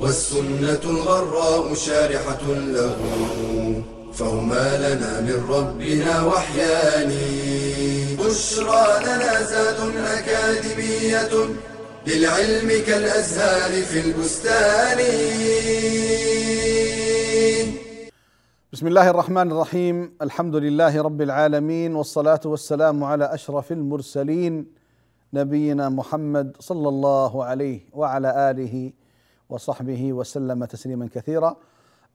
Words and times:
والسنة 0.00 0.80
الغراء 0.84 1.74
شارحة 1.74 2.44
له 2.48 2.96
فهما 4.12 4.66
لنا 4.78 5.20
من 5.20 5.38
ربنا 5.48 6.24
وحيان. 6.24 7.12
بشرى 8.18 8.86
لنا 9.04 9.42
زاد 9.42 9.80
أكاديمية 10.16 11.32
للعلم 12.06 12.68
كالأزهار 12.86 13.82
في 13.82 14.00
البستان. 14.00 14.98
بسم 18.72 18.86
الله 18.86 19.10
الرحمن 19.10 19.52
الرحيم. 19.52 20.12
الحمد 20.22 20.56
لله 20.56 21.02
رب 21.02 21.22
العالمين 21.22 21.94
والصلاة 21.94 22.40
والسلام 22.44 23.04
على 23.04 23.34
أشرف 23.34 23.72
المرسلين 23.72 24.66
نبينا 25.34 25.88
محمد 25.88 26.56
صلى 26.60 26.88
الله 26.88 27.44
عليه 27.44 27.80
وعلى 27.92 28.50
آله 28.50 28.92
وصحبه 29.50 30.12
وسلم 30.12 30.64
تسليما 30.64 31.08
كثيرا. 31.14 31.56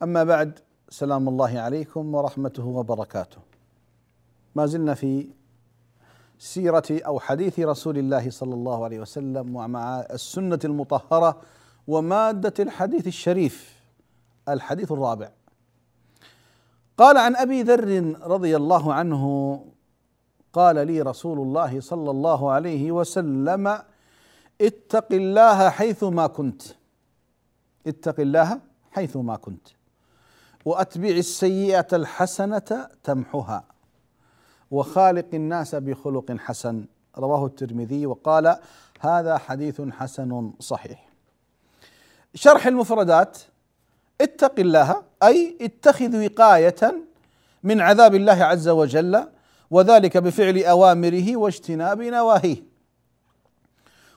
أما 0.03 0.23
بعد 0.23 0.59
سلام 0.89 1.29
الله 1.29 1.59
عليكم 1.59 2.15
ورحمته 2.15 2.65
وبركاته. 2.65 3.37
ما 4.55 4.65
زلنا 4.65 4.93
في 4.93 5.27
سيرة 6.39 6.83
أو 6.91 7.19
حديث 7.19 7.59
رسول 7.59 7.97
الله 7.97 8.29
صلى 8.29 8.53
الله 8.53 8.83
عليه 8.83 8.99
وسلم 8.99 9.55
ومع 9.55 9.99
السنة 9.99 10.59
المطهرة 10.65 11.41
ومادة 11.87 12.53
الحديث 12.59 13.07
الشريف 13.07 13.75
الحديث 14.49 14.91
الرابع. 14.91 15.31
قال 16.97 17.17
عن 17.17 17.35
أبي 17.35 17.63
ذر 17.63 18.15
رضي 18.21 18.55
الله 18.55 18.93
عنه 18.93 19.23
قال 20.53 20.87
لي 20.87 21.01
رسول 21.01 21.39
الله 21.39 21.79
صلى 21.79 22.11
الله 22.11 22.51
عليه 22.51 22.91
وسلم 22.91 23.79
اتق 24.61 25.07
الله 25.11 25.69
حيثما 25.69 26.27
كنت. 26.27 26.61
اتق 27.87 28.19
الله 28.19 28.59
حيثما 28.91 29.35
كنت. 29.35 29.67
وأتبع 30.65 31.09
السيئة 31.09 31.87
الحسنة 31.93 32.89
تمحها 33.03 33.63
وخالق 34.71 35.27
الناس 35.33 35.75
بخلق 35.75 36.37
حسن. 36.39 36.85
رواه 37.17 37.45
الترمذي 37.45 38.05
وقال 38.05 38.57
هذا 38.99 39.37
حديث 39.37 39.81
حسن 39.81 40.53
صحيح. 40.59 41.09
شرح 42.35 42.67
المفردات. 42.67 43.37
اتق 44.21 44.59
الله 44.59 45.03
أي 45.23 45.57
اتخذ 45.61 46.25
وقاية 46.25 47.03
من 47.63 47.81
عذاب 47.81 48.15
الله 48.15 48.43
عز 48.43 48.67
وجل 48.67 49.27
وذلك 49.71 50.17
بفعل 50.17 50.63
أوامره 50.63 51.37
واجتناب 51.37 52.01
نواهيه. 52.01 52.63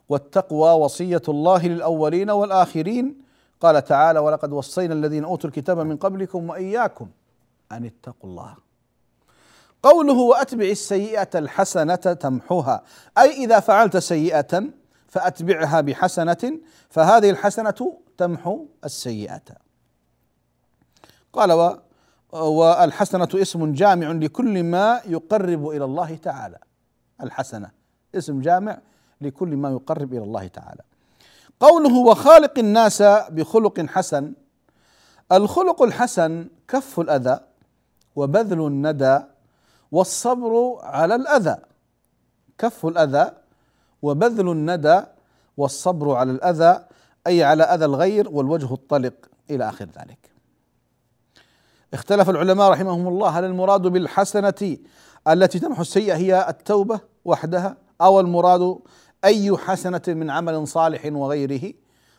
والتقوى 0.08 0.70
وصية 0.70 1.22
الله 1.28 1.66
للأولين 1.66 2.30
والآخرين 2.30 3.27
قال 3.60 3.84
تعالى 3.84 4.18
ولقد 4.18 4.52
وصينا 4.52 4.94
الذين 4.94 5.24
أوتوا 5.24 5.50
الكتاب 5.50 5.78
من 5.78 5.96
قبلكم 5.96 6.50
وإياكم 6.50 7.10
أن 7.72 7.84
اتقوا 7.84 8.30
الله. 8.30 8.56
قوله 9.82 10.14
وأتبع 10.14 10.64
السيئة 10.64 11.28
الحسنة 11.34 11.94
تمحوها. 11.94 12.82
أي 13.18 13.30
إذا 13.44 13.60
فعلت 13.60 13.96
سيئة 13.96 14.64
فأتبعها 15.08 15.80
بحسنة 15.80 16.60
فهذه 16.90 17.30
الحسنة 17.30 17.98
تمحو 18.18 18.66
السيئة. 18.84 19.42
قال 21.32 21.52
و 21.52 21.76
والحسنة 22.32 23.28
اسم 23.34 23.72
جامع 23.72 24.12
لكل 24.12 24.64
ما 24.64 25.00
يقرب 25.06 25.68
إلى 25.68 25.84
الله 25.84 26.16
تعالى. 26.16 26.58
الحسنة 27.22 27.70
اسم 28.14 28.40
جامع 28.40 28.78
لكل 29.20 29.56
ما 29.56 29.70
يقرب 29.70 30.12
إلى 30.12 30.22
الله 30.22 30.46
تعالى. 30.46 30.82
قوله 31.60 31.98
وخالق 31.98 32.58
الناس 32.58 33.02
بخلق 33.02 33.80
حسن 33.80 34.32
الخلق 35.32 35.82
الحسن 35.82 36.48
كف 36.68 37.00
الأذى 37.00 37.40
وبذل 38.16 38.66
الندى 38.66 39.18
والصبر 39.92 40.78
على 40.82 41.14
الأذى 41.14 41.56
كف 42.58 42.86
الأذى 42.86 43.30
وبذل 44.02 44.48
الندى 44.50 45.00
والصبر 45.56 46.14
على 46.14 46.32
الأذى 46.32 46.84
أي 47.26 47.44
على 47.44 47.62
أذى 47.62 47.84
الغير 47.84 48.28
والوجه 48.28 48.74
الطلق 48.74 49.14
إلى 49.50 49.68
آخر 49.68 49.84
ذلك. 49.84 50.30
اختلف 51.94 52.30
العلماء 52.30 52.70
رحمهم 52.70 53.08
الله 53.08 53.28
هل 53.28 53.44
المراد 53.44 53.82
بالحسنة 53.82 54.76
التي 55.28 55.58
تمحو 55.58 55.82
السيئة 55.82 56.16
هي 56.16 56.48
التوبة 56.48 57.00
وحدها 57.24 57.76
أو 58.00 58.20
المراد 58.20 58.78
أي 59.24 59.56
حسنة 59.56 60.02
من 60.08 60.30
عمل 60.30 60.68
صالح 60.68 61.06
وغيره 61.12 61.72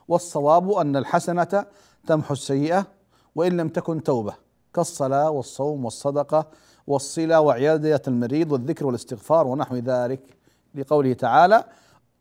والصواب 0.08 0.72
أن 0.72 0.96
الحسنة 0.96 1.66
تمحو 2.08 2.34
السيئة 2.34 2.88
وإن 3.36 3.58
لم 3.58 3.70
تكن 3.70 4.04
توبة. 4.04 4.34
كالصلاة 4.74 5.30
والصوم 5.30 5.86
والصدقة 5.86 6.48
والصلة 6.88 7.42
وعيادة 7.42 8.02
المريض 8.08 8.52
والذكر 8.52 8.86
والاستغفار 8.86 9.48
ونحو 9.48 9.76
ذلك. 9.76 10.38
لقوله 10.76 11.14
تعالى 11.14 11.64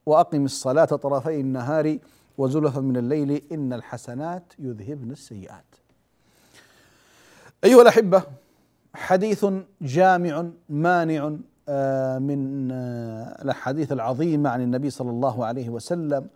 وأقم 0.06 0.44
الصلاة 0.44 0.84
طرفي 0.84 1.40
النهار 1.40 1.98
وزلفا 2.38 2.80
من 2.80 2.96
الليل 2.96 3.42
إن 3.52 3.72
الحسنات 3.72 4.52
يذهبن 4.58 5.10
السيئات. 5.10 5.64
أيها 7.64 7.82
الأحبة 7.82 8.22
حديث 8.94 9.46
جامع 9.82 10.46
مانع 10.68 11.36
من 12.18 12.68
آه، 12.72 13.42
الأحاديث 13.42 13.92
العظيمة 13.92 14.50
عن 14.50 14.62
النبي 14.62 14.90
صلى 14.90 15.10
الله 15.10 15.44
عليه 15.44 15.68
وسلم 15.68 16.26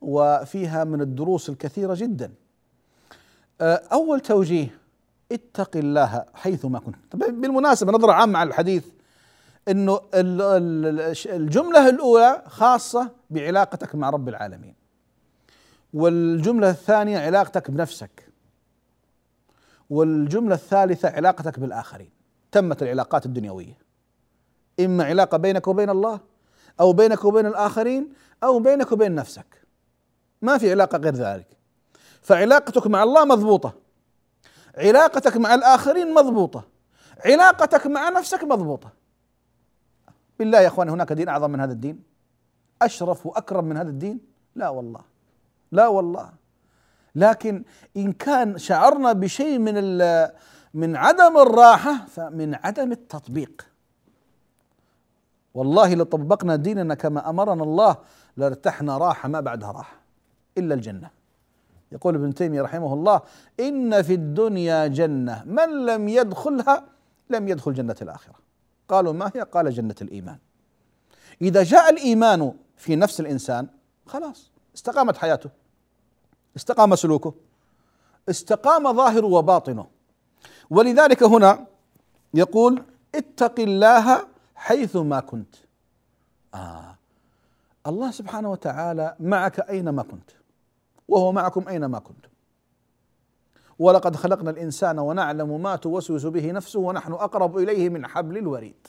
وفيها 0.00 0.84
من 0.84 1.00
الدروس 1.00 1.48
الكثيرة 1.48 1.94
جدا. 1.94 2.32
آه، 3.60 3.82
أول 3.92 4.20
توجيه 4.20 4.78
اتق 5.32 5.76
الله 5.76 6.24
حيثما 6.34 6.78
كنت. 6.78 7.16
بالمناسبة 7.16 7.92
نظرة 7.92 8.12
عامة 8.12 8.38
على 8.38 8.48
الحديث 8.48 8.84
إنه 9.68 10.00
الجملة 11.26 11.88
الأولى 11.88 12.42
خاصة 12.46 13.10
بعلاقتك 13.30 13.94
مع 13.94 14.10
رب 14.10 14.28
العالمين 14.28 14.74
والجملة 15.94 16.70
الثانية 16.70 17.18
علاقتك 17.18 17.70
بنفسك 17.70 18.28
والجملة 19.90 20.54
الثالثة 20.54 21.08
علاقتك 21.08 21.60
بالآخرين. 21.60 22.10
تمت 22.52 22.82
العلاقات 22.82 23.26
الدنيوية. 23.26 23.87
إما 24.80 25.04
علاقة 25.04 25.36
بينك 25.36 25.68
وبين 25.68 25.90
الله 25.90 26.20
أو 26.80 26.92
بينك 26.92 27.24
وبين 27.24 27.46
الآخرين 27.46 28.12
أو 28.44 28.58
بينك 28.58 28.92
وبين 28.92 29.14
نفسك. 29.14 29.62
ما 30.42 30.58
في 30.58 30.70
علاقة 30.70 30.98
غير 30.98 31.14
ذلك. 31.14 31.46
فعلاقتك 32.22 32.86
مع 32.86 33.02
الله 33.02 33.24
مضبوطة. 33.24 33.74
علاقتك 34.78 35.36
مع 35.36 35.54
الآخرين 35.54 36.14
مضبوطة. 36.14 36.64
علاقتك 37.24 37.86
مع 37.86 38.08
نفسك 38.08 38.44
مضبوطة. 38.44 38.92
بالله 40.38 40.60
يا 40.60 40.66
اخواني 40.66 40.90
هناك 40.90 41.12
دين 41.12 41.28
أعظم 41.28 41.50
من 41.50 41.60
هذا 41.60 41.72
الدين؟ 41.72 42.02
أشرف 42.82 43.26
وأكرم 43.26 43.64
من 43.64 43.76
هذا 43.76 43.88
الدين؟ 43.88 44.20
لا 44.54 44.68
والله. 44.68 45.00
لا 45.72 45.86
والله. 45.86 46.30
لكن 47.14 47.64
إن 47.96 48.12
كان 48.12 48.58
شعرنا 48.58 49.12
بشيء 49.12 49.58
من 49.58 49.74
من 50.74 50.96
عدم 50.96 51.38
الراحة 51.38 52.06
فمن 52.06 52.54
عدم 52.54 52.92
التطبيق. 52.92 53.66
والله 55.58 55.94
لو 55.94 56.04
طبقنا 56.04 56.56
ديننا 56.56 56.94
كما 56.94 57.30
أمرنا 57.30 57.62
الله 57.62 57.96
لارتحنا 58.36 58.98
راحة 58.98 59.28
ما 59.28 59.40
بعدها 59.40 59.70
راحة 59.70 59.96
إلا 60.58 60.74
الجنة. 60.74 61.10
يقول 61.92 62.14
ابن 62.14 62.34
تيمية 62.34 62.62
رحمه 62.62 62.94
الله 62.94 63.20
إن 63.60 64.02
في 64.02 64.14
الدنيا 64.14 64.86
جنة 64.86 65.42
من 65.46 65.86
لم 65.86 66.08
يدخلها 66.08 66.84
لم 67.30 67.48
يدخل 67.48 67.74
جنة 67.74 67.96
الآخرة. 68.02 68.34
قالوا 68.88 69.12
ما 69.12 69.30
هي؟ 69.34 69.40
قال 69.40 69.70
جنة 69.70 69.94
الإيمان. 70.02 70.38
إذا 71.42 71.62
جاء 71.62 71.90
الإيمان 71.90 72.52
في 72.76 72.96
نفس 72.96 73.20
الإنسان 73.20 73.66
خلاص 74.06 74.50
استقامت 74.74 75.16
حياته 75.16 75.50
استقام 76.56 76.94
سلوكه 76.96 77.34
استقام 78.28 78.92
ظاهره 78.92 79.26
وباطنه. 79.26 79.86
ولذلك 80.70 81.22
هنا 81.22 81.66
يقول 82.34 82.82
اتق 83.14 83.60
الله 83.60 84.26
حيث 84.58 84.96
ما 84.96 85.20
كنت. 85.20 85.54
آه. 86.54 86.94
الله 87.86 88.10
سبحانه 88.10 88.50
وتعالى 88.50 89.16
معك 89.20 89.60
أينما 89.60 90.02
كنت 90.02 90.30
وهو 91.08 91.32
معكم 91.32 91.68
أينما 91.68 91.98
كنتم 91.98 92.28
ولقد 93.78 94.16
خلقنا 94.16 94.50
الإنسان 94.50 94.98
ونعلم 94.98 95.62
ما 95.62 95.76
توسوس 95.76 96.26
به 96.26 96.52
نفسه 96.52 96.80
ونحن 96.80 97.12
أقرب 97.12 97.58
إليه 97.58 97.88
من 97.88 98.06
حبل 98.06 98.38
الوريد. 98.38 98.86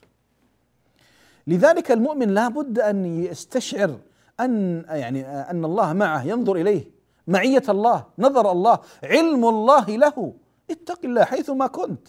لذلك 1.48 1.92
المؤمن 1.92 2.30
لا 2.30 2.48
بد 2.48 2.80
أن 2.80 3.06
يستشعر 3.06 3.98
أن 4.40 4.86
يعني 4.90 5.26
أن 5.28 5.66
الله 5.66 5.94
معه 5.94 6.24
ينظر 6.24 6.56
إليه. 6.56 6.92
معية 7.28 7.64
الله 7.70 8.06
نظر 8.20 8.52
الله 8.52 8.80
علم 9.04 9.46
الله 9.46 9.86
له. 9.86 10.34
اتق 10.72 11.00
الله 11.04 11.24
حيثما 11.24 11.68
كنت. 11.68 12.08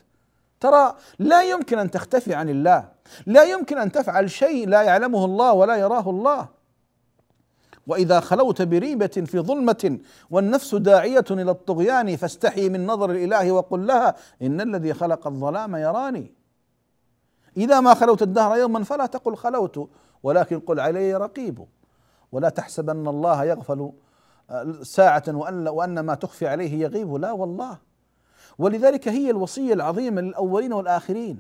ترى 0.60 0.96
لا 1.18 1.42
يمكن 1.42 1.78
أن 1.78 1.90
تختفي 1.90 2.34
عن 2.34 2.48
الله. 2.48 2.88
لا 3.26 3.44
يمكن 3.44 3.78
أن 3.78 3.92
تفعل 3.92 4.30
شيء 4.30 4.68
لا 4.68 4.82
يعلمه 4.82 5.24
الله 5.24 5.52
ولا 5.52 5.76
يراه 5.76 6.10
الله. 6.10 6.48
وإذا 7.86 8.20
خلوت 8.20 8.62
بريبة 8.62 9.06
في 9.06 9.40
ظلمة 9.40 9.98
والنفس 10.30 10.74
داعية 10.74 11.24
إلى 11.30 11.50
الطغيان 11.50 12.16
فاستحي 12.16 12.68
من 12.68 12.86
نظر 12.86 13.10
الإله 13.10 13.52
وقل 13.52 13.86
لها 13.86 14.14
إن 14.42 14.60
الذي 14.60 14.94
خلق 14.94 15.26
الظلام 15.26 15.76
يراني. 15.76 16.34
إذا 17.56 17.80
ما 17.80 17.94
خلوت 17.94 18.22
الدهر 18.22 18.56
يوما 18.56 18.84
فلا 18.84 19.06
تقل 19.06 19.36
خلوت 19.36 19.90
ولكن 20.22 20.60
قل 20.60 20.80
علي 20.80 21.14
رقيب. 21.14 21.66
ولا 22.32 22.48
تحسبن 22.48 23.08
الله 23.08 23.44
يغفل 23.44 23.92
ساعة 24.82 25.22
وأن 25.28 25.68
وأن 25.68 26.00
ما 26.00 26.14
تخفي 26.14 26.48
عليه 26.48 26.82
يغيب. 26.82 27.14
لا 27.14 27.32
والله. 27.32 27.89
ولذلك 28.60 29.08
هي 29.08 29.30
الوصية 29.30 29.72
العظيمة 29.72 30.20
للأولين 30.20 30.72
والآخرين. 30.72 31.38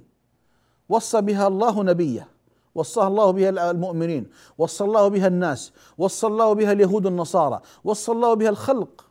وصى 0.88 1.20
بها 1.20 1.46
الله 1.46 1.82
نبيه 1.82 2.28
وصاها 2.74 3.08
الله 3.08 3.30
بها 3.30 3.70
المؤمنين 3.70 4.26
وصى 4.58 4.84
الله 4.84 5.08
بها 5.08 5.26
الناس 5.26 5.72
وصى 5.98 6.26
الله 6.26 6.52
بها 6.52 6.72
اليهود 6.72 7.06
النصارى 7.06 7.60
وصى 7.84 8.12
الله 8.12 8.34
بها 8.34 8.48
الخلق. 8.48 9.06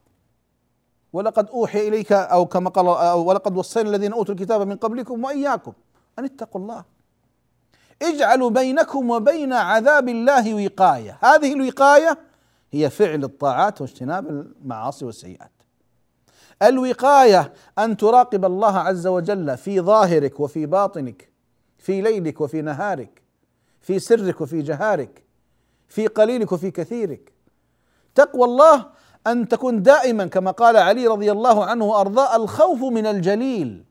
ولقد 1.14 1.50
أوحي 1.50 1.88
إليك 1.88 2.12
أو 2.12 2.46
كما 2.46 2.70
قال 2.70 2.88
أو 2.88 3.26
ولقد 3.26 3.58
وصينا 3.58 3.90
الذين 3.90 4.14
أوتوا 4.14 4.36
الكتاب 4.36 4.68
من 4.68 4.76
قبلكم 4.76 5.24
وإياكم 5.24 5.74
أن 6.20 6.26
اتقوا 6.26 6.62
الله. 6.62 6.84
اجعلوا 8.02 8.50
بينكم 8.50 9.10
وبين 9.10 9.54
عذاب 9.54 10.10
الله 10.10 10.66
وقاية. 10.66 11.18
هذه 11.22 11.54
الوقاية 11.54 12.18
هي 12.72 12.90
فعل 12.90 13.24
الطاعات 13.24 13.82
واجتناب 13.82 14.30
المعاصي 14.30 15.06
والسيئات. 15.06 15.52
الوقاية 16.62 17.54
أن 17.80 17.98
تراقب 17.98 18.46
الله 18.46 18.78
عز 18.78 19.08
وجل 19.08 19.58
في 19.58 19.82
ظاهرك 19.82 20.40
وفي 20.40 20.66
باطنك 20.66 21.30
في 21.78 22.02
ليلك 22.02 22.42
وفي 22.42 22.62
نهارك 22.62 23.22
في 23.82 24.00
سرك 24.00 24.42
وفي 24.42 24.62
جهارك 24.62 25.24
في 25.88 26.08
قليلك 26.08 26.52
وفي 26.52 26.72
كثيرك. 26.72 27.34
تقوى 28.16 28.46
الله 28.46 28.86
أن 29.28 29.48
تكون 29.48 29.84
دائما 29.84 30.26
كما 30.26 30.52
قال 30.52 30.78
علي 30.78 31.08
رضي 31.08 31.32
الله 31.32 31.66
عنه 31.66 31.86
وارضاه 31.86 32.36
الخوف 32.36 32.84
من 32.84 33.06
الجليل 33.06 33.84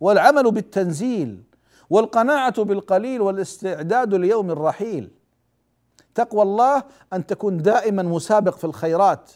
والعمل 0.00 0.50
بالتنزيل 0.50 1.42
والقناعة 1.90 2.62
بالقليل 2.62 3.20
والاستعداد 3.20 4.14
ليوم 4.14 4.50
الرحيل. 4.50 5.10
تقوى 6.14 6.42
الله 6.42 6.82
أن 7.12 7.26
تكون 7.26 7.56
دائما 7.56 8.02
مسابق 8.02 8.56
في 8.56 8.64
الخيرات 8.64 9.30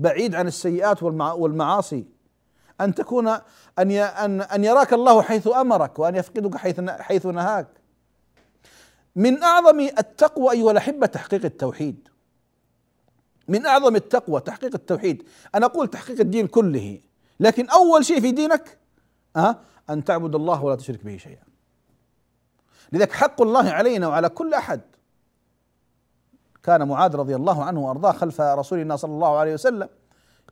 بعيد 0.00 0.34
عن 0.34 0.46
السيئات 0.46 1.02
والمعاصي. 1.02 2.04
أن 2.80 2.94
تكون 2.94 3.28
أن 3.78 3.90
أن 3.90 4.40
أن 4.40 4.64
يراك 4.64 4.92
الله 4.92 5.22
حيث 5.22 5.48
أمرك 5.48 5.98
وأن 5.98 6.16
يفقدك 6.16 6.56
حيث 6.56 6.80
حيث 6.80 7.26
نهاك. 7.26 7.68
من 9.16 9.42
أعظم 9.42 9.80
التقوى 9.80 10.50
أيها 10.52 10.70
الأحبة 10.70 11.06
تحقيق 11.06 11.44
التوحيد. 11.44 12.08
من 13.48 13.66
أعظم 13.66 13.96
التقوى 13.96 14.40
تحقيق 14.40 14.74
التوحيد. 14.74 15.28
أنا 15.54 15.66
أقول 15.66 15.88
تحقيق 15.88 16.20
الدين 16.20 16.46
كله. 16.46 17.00
لكن 17.40 17.68
أول 17.68 18.04
شيء 18.04 18.20
في 18.20 18.30
دينك 18.30 18.78
أه 19.36 19.58
أن 19.90 20.04
تعبد 20.04 20.34
الله 20.34 20.64
ولا 20.64 20.76
تشرك 20.76 21.04
به 21.04 21.16
شيئا. 21.16 21.44
لذلك 22.92 23.12
حق 23.12 23.42
الله 23.42 23.70
علينا 23.70 24.08
وعلى 24.08 24.28
كل 24.28 24.54
أحد. 24.54 24.80
كان 26.62 26.88
معاذ 26.88 27.16
رضي 27.16 27.36
الله 27.36 27.64
عنه 27.64 27.80
وأرضاه 27.80 28.12
خلف 28.12 28.40
رسول 28.40 28.80
الله 28.80 28.96
صلى 28.96 29.12
الله 29.12 29.36
عليه 29.36 29.54
وسلم. 29.54 29.88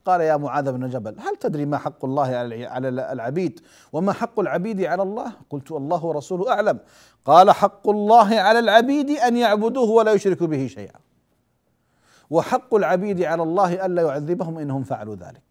قال 0.05 0.21
يا 0.21 0.37
معاذ 0.37 0.73
بن 0.73 0.89
جبل 0.89 1.21
هل 1.21 1.37
تدري 1.37 1.67
ما 1.67 1.79
حق 1.79 2.05
الله 2.05 2.37
على 2.67 2.89
العبيد؟ 2.89 3.61
وما 3.93 4.13
حق 4.13 4.41
العبيد 4.41 4.81
على 4.83 5.03
الله؟ 5.03 5.33
قلت 5.51 5.73
الله 5.73 6.05
ورسوله 6.05 6.53
أعلم. 6.53 6.79
قال 7.25 7.51
حق 7.51 7.89
الله 7.89 8.41
على 8.41 8.59
العبيد 8.59 9.11
أن 9.11 9.37
يعبدوه 9.37 9.91
ولا 9.91 10.13
يشركوا 10.13 10.47
به 10.47 10.67
شيئا. 10.67 11.01
وحق 12.31 12.75
العبيد 12.75 13.23
على 13.23 13.43
الله 13.43 13.87
الا 13.87 14.03
يعذبهم 14.03 14.59
انهم 14.59 14.83
فعلوا 14.85 15.17
ذلك. 15.17 15.43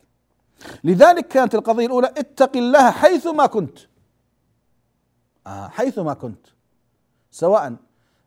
لذلك 0.83 1.27
كانت 1.27 1.56
القضية 1.56 1.86
الأولى 1.86 2.07
اتق 2.07 2.57
الله 2.57 2.92
حيث 2.92 3.27
ما 3.27 3.45
كنت. 3.45 3.80
آه 5.48 5.68
حيث 5.68 6.00
ما 6.00 6.13
كنت. 6.13 6.48
سواء 7.31 7.75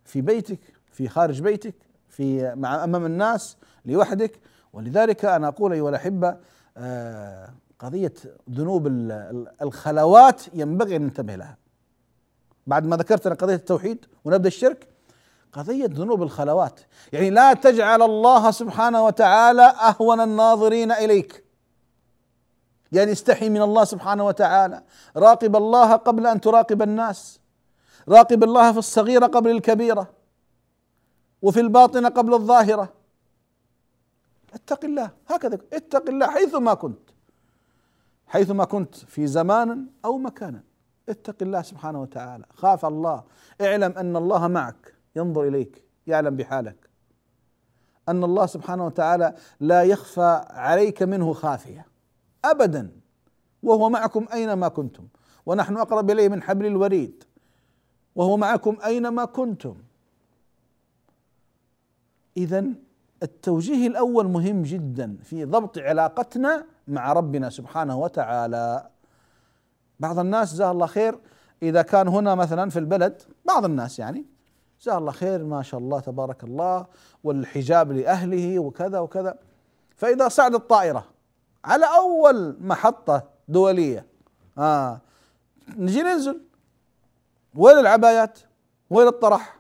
في 0.05 0.21
بيتك 0.21 0.61
في 0.93 1.09
خارج 1.09 1.41
بيتك 1.41 1.75
في 2.21 2.55
مع 2.55 2.85
أمام 2.85 3.07
الناس 3.07 3.57
لوحدك. 3.85 4.41
ولذلك 4.73 5.25
أنا 5.25 5.49
أقول 5.49 5.73
أيها 5.73 5.89
الأحبة 5.89 6.37
آه، 6.77 7.49
قضية 7.79 8.13
ذنوب 8.51 8.87
الخلوات 9.63 10.43
ينبغي 10.55 10.97
أن 10.97 11.03
ننتبه 11.03 11.35
لها. 11.37 11.57
بعد 12.67 12.87
ما 12.87 12.97
ذكرت 12.97 13.27
أنا 13.27 13.35
قضية 13.35 13.55
التوحيد 13.55 14.07
ونبدأ 14.25 14.49
الشرك 14.49 14.89
قضية 15.53 15.87
ذنوب 15.87 16.23
الخلوات. 16.23 16.81
يعني 17.13 17.31
لا 17.31 17.53
تجعل 17.53 18.03
الله 18.03 18.51
سبحانه 18.51 19.05
وتعالى 19.05 19.63
أهون 19.63 20.21
الناظرين 20.21 20.93
إليك. 20.93 21.45
يعني 22.93 23.13
استحي 23.13 23.49
من 23.49 23.63
الله 23.63 23.85
سبحانه 23.85 24.27
وتعالى. 24.27 24.83
راقب 25.17 25.57
الله 25.57 25.97
قبل 25.97 26.27
أن 26.27 26.41
تراقب 26.41 26.83
الناس. 26.83 27.41
راقب 28.09 28.45
الله 28.45 28.73
في 28.73 28.79
الصغيرة 28.79 29.27
قبل 29.27 29.51
الكبيرة. 29.51 30.20
وفي 31.43 31.61
الباطنه 31.61 32.09
قبل 32.09 32.35
الظاهرة. 32.35 32.93
اتق 34.55 34.85
الله 34.85 35.11
هكذا. 35.29 35.59
اتق 35.73 36.09
الله 36.09 36.31
حيثما 36.31 36.75
كنت. 36.75 37.11
حيثما 38.27 38.65
كنت 38.65 38.95
في 38.95 39.27
زمان 39.27 39.87
أو 40.05 40.19
مكان 40.19 40.61
اتق 41.09 41.37
الله 41.43 41.63
سبحانه 41.63 42.03
وتعالى. 42.03 42.45
خاف 42.55 42.85
الله. 42.85 43.25
اعلم 43.61 43.93
أن 43.99 44.17
الله 44.17 44.49
معك. 44.49 44.95
ينظر 45.17 45.49
إليك. 45.49 45.85
يعلم 46.07 46.37
بحالك. 46.37 46.91
أن 48.09 48.25
الله 48.25 48.47
سبحانه 48.47 48.87
وتعالى 48.87 49.35
لا 49.61 49.83
يخفى 49.83 50.45
عليك 50.51 51.03
منه 51.03 51.33
خافية. 51.33 51.87
ابدا. 52.45 52.91
وهو 53.63 53.89
معكم 53.91 54.27
أينما 54.33 54.69
كنتم. 54.69 55.09
ونحن 55.47 55.77
أقرب 55.77 56.11
إليه 56.11 56.29
من 56.29 56.43
حبل 56.43 56.67
الوريد. 56.67 57.25
وهو 58.15 58.37
معكم 58.37 58.77
أينما 58.85 59.25
كنتم. 59.25 59.77
اذا 62.37 62.65
التوجيه 63.23 63.87
الأول 63.87 64.29
مهم 64.29 64.63
جدا 64.63 65.17
في 65.23 65.45
ضبط 65.45 65.79
علاقتنا 65.79 66.67
مع 66.89 67.13
ربنا 67.13 67.51
سبحانه 67.51 67.99
وتعالى. 67.99 68.91
بعض 70.01 70.19
الناس 70.19 70.55
جزاه 70.55 70.71
الله 70.71 70.87
خير 70.87 71.19
إذا 71.63 71.83
كان 71.83 72.09
هنا 72.09 72.35
مثلا 72.35 72.71
في 72.71 72.79
البلد 72.79 73.23
بعض 73.45 73.65
الناس 73.65 73.99
يعني 73.99 74.25
جزاه 74.81 74.99
الله 74.99 75.13
خير 75.13 75.45
ما 75.45 75.63
شاء 75.63 75.81
الله 75.81 76.01
تبارك 76.01 76.45
الله 76.45 76.87
والحجاب 77.25 77.93
لأهله 77.93 78.59
وكذا 78.59 78.99
وكذا. 78.99 79.39
فإذا 79.97 80.29
صعد 80.29 80.55
الطائرة 80.55 81.05
على 81.65 81.87
أول 81.97 82.57
محطة 82.61 83.23
دولية 83.49 84.07
آه 84.59 85.01
نجي 85.77 86.03
ننزل. 86.03 86.41
وين 87.55 87.79
العبايات؟ 87.79 88.39
وين 88.91 89.07
الطرح؟ 89.09 89.59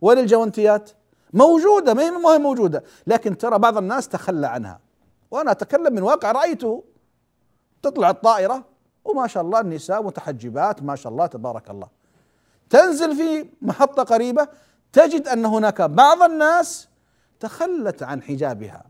وين 0.00 0.18
الجوانتيات؟ 0.18 0.90
موجودة 1.32 1.94
ما 1.94 2.02
هي 2.34 2.38
موجودة. 2.38 2.84
لكن 3.06 3.38
ترى 3.38 3.58
بعض 3.58 3.76
الناس 3.76 4.08
تخلى 4.08 4.46
عنها. 4.46 4.80
وأنا 5.30 5.50
أتكلم 5.50 5.94
من 5.94 6.02
واقع 6.02 6.32
رأيته. 6.32 6.84
تطلع 7.82 8.10
الطائرة 8.10 8.64
وما 9.04 9.26
شاء 9.26 9.42
الله 9.42 9.60
النساء 9.60 10.02
متحجبات 10.02 10.82
ما 10.82 10.96
شاء 10.96 11.12
الله 11.12 11.26
تبارك 11.26 11.70
الله. 11.70 11.88
تنزل 12.70 13.16
في 13.16 13.48
محطة 13.62 14.02
قريبة 14.02 14.48
تجد 14.92 15.28
أن 15.28 15.44
هناك 15.44 15.82
بعض 15.82 16.22
الناس 16.22 16.88
تخلت 17.40 18.02
عن 18.02 18.22
حجابها. 18.22 18.84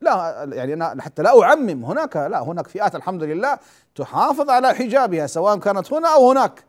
لا 0.00 0.44
يعني 0.52 0.74
أنا 0.74 1.02
حتى 1.02 1.22
لا 1.22 1.42
أعمم 1.42 1.84
هناك 1.84 2.16
لا 2.16 2.42
هناك 2.42 2.68
فئات 2.68 2.94
الحمد 2.94 3.22
لله 3.22 3.58
تحافظ 3.94 4.50
على 4.50 4.74
حجابها 4.74 5.26
سواء 5.26 5.58
كانت 5.58 5.92
هنا 5.92 6.14
أو 6.14 6.30
هناك. 6.30 6.64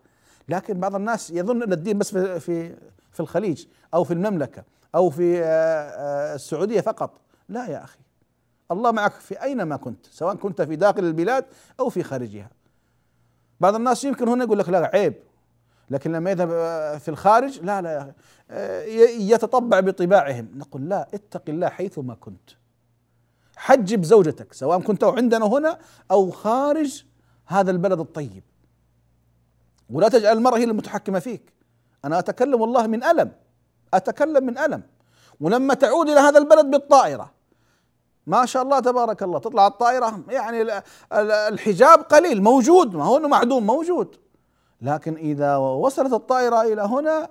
لكن 0.50 0.80
بعض 0.80 0.96
الناس 0.96 1.32
يظن 1.32 1.64
أن 1.64 1.74
الدين 1.74 1.98
بس 1.98 2.12
في 2.12 2.40
في 2.40 2.76
في 3.12 3.20
الخليج 3.20 3.66
أو 3.94 4.04
في 4.04 4.14
المملكة. 4.14 4.64
أو 4.96 5.10
في 5.10 5.44
آه، 5.44 5.46
آه، 5.46 6.36
السعودية 6.36 6.82
فقط. 6.82 7.22
لا 7.50 7.68
يا 7.68 7.84
أخي. 7.84 8.00
الله 8.72 8.92
معك 8.92 9.12
في 9.12 9.44
اينما 9.44 9.78
كنت 9.78 10.06
سواء 10.06 10.36
كنت 10.36 10.62
في 10.62 10.76
داخل 10.76 11.04
البلاد 11.04 11.46
أو 11.80 11.90
في 11.90 12.04
خارجها. 12.04 12.50
بعض 13.60 13.76
الناس 13.76 14.04
يمكن 14.04 14.28
هنا 14.28 14.44
يقول 14.44 14.60
لك 14.60 14.70
لا 14.70 14.92
عيب. 14.94 15.14
لكن 15.90 16.12
لما 16.12 16.32
يذهب 16.32 16.50
آه، 16.52 16.98
في 16.98 17.10
الخارج 17.10 17.60
لا 17.60 17.82
لا 17.82 18.14
يتطبع 19.20 19.80
بطباعهم. 19.80 20.50
نقول 20.56 20.90
لا 20.90 21.08
اتق 21.14 21.44
الله 21.50 21.70
حيثما 21.70 22.16
كنت. 22.16 22.50
حجب 23.56 24.04
زوجتك 24.04 24.54
سواء 24.54 24.80
كنت 24.82 25.04
عندنا 25.04 25.46
هنا 25.46 25.80
أو 26.12 26.32
خارج 26.32 27.06
هذا 27.46 27.72
البلد 27.72 28.00
الطيب. 28.00 28.44
ولا 29.90 30.10
تجعل 30.10 30.38
المرأة 30.38 30.58
هي 30.58 30.64
المتحكمة 30.64 31.20
فيك. 31.20 31.54
أنا 32.06 32.20
أتكلم 32.20 32.62
والله 32.62 32.88
من 32.88 33.04
ألم. 33.04 33.32
أتكلم 33.94 34.46
من 34.46 34.58
ألم. 34.58 34.84
ولما 35.42 35.74
تعود 35.74 36.10
إلى 36.10 36.20
هذا 36.20 36.38
البلد 36.40 36.66
بالطائرة 36.66 37.32
ما 38.28 38.46
شاء 38.46 38.64
الله 38.64 38.80
تبارك 38.80 39.24
الله 39.24 39.40
تطلع 39.40 39.68
الطائرة 39.68 40.24
يعني 40.30 40.82
الحجاب 41.48 42.00
قليل 42.00 42.44
موجود 42.44 42.96
ما 42.96 43.06
هو 43.06 43.20
معدوم 43.20 43.66
موجود. 43.66 44.16
لكن 44.82 45.16
إذا 45.16 45.56
وصلت 45.56 46.14
الطائرة 46.14 46.62
إلى 46.62 46.82
هنا 46.82 47.30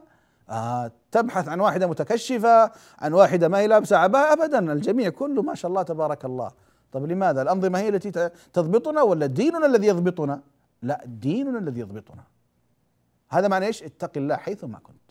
آه 0.50 0.90
تبحث 1.12 1.48
عن 1.48 1.60
واحدة 1.60 1.86
متكشفة 1.86 2.70
عن 2.98 3.12
واحدة 3.12 3.48
ما 3.48 3.58
هي 3.58 3.66
لابسة 3.66 3.96
عباءة 3.96 4.32
أبدا 4.32 4.72
الجميع 4.72 5.08
كله 5.08 5.42
ما 5.42 5.54
شاء 5.54 5.68
الله 5.68 5.82
تبارك 5.82 6.24
الله. 6.24 6.50
طيب 6.92 7.06
لماذا؟ 7.06 7.42
الأنظمة 7.42 7.78
هي 7.78 7.88
التي 7.88 8.30
تضبطنا 8.52 9.02
ولا 9.02 9.26
ديننا 9.26 9.66
الذي 9.66 9.86
يضبطنا؟ 9.86 10.40
لا 10.82 11.02
ديننا 11.06 11.58
الذي 11.58 11.80
يضبطنا. 11.80 12.22
هذا 13.28 13.48
معنى 13.48 13.66
إيش؟ 13.66 13.82
اتق 13.82 14.10
الله 14.16 14.36
حيثما 14.36 14.78
كنت. 14.78 15.05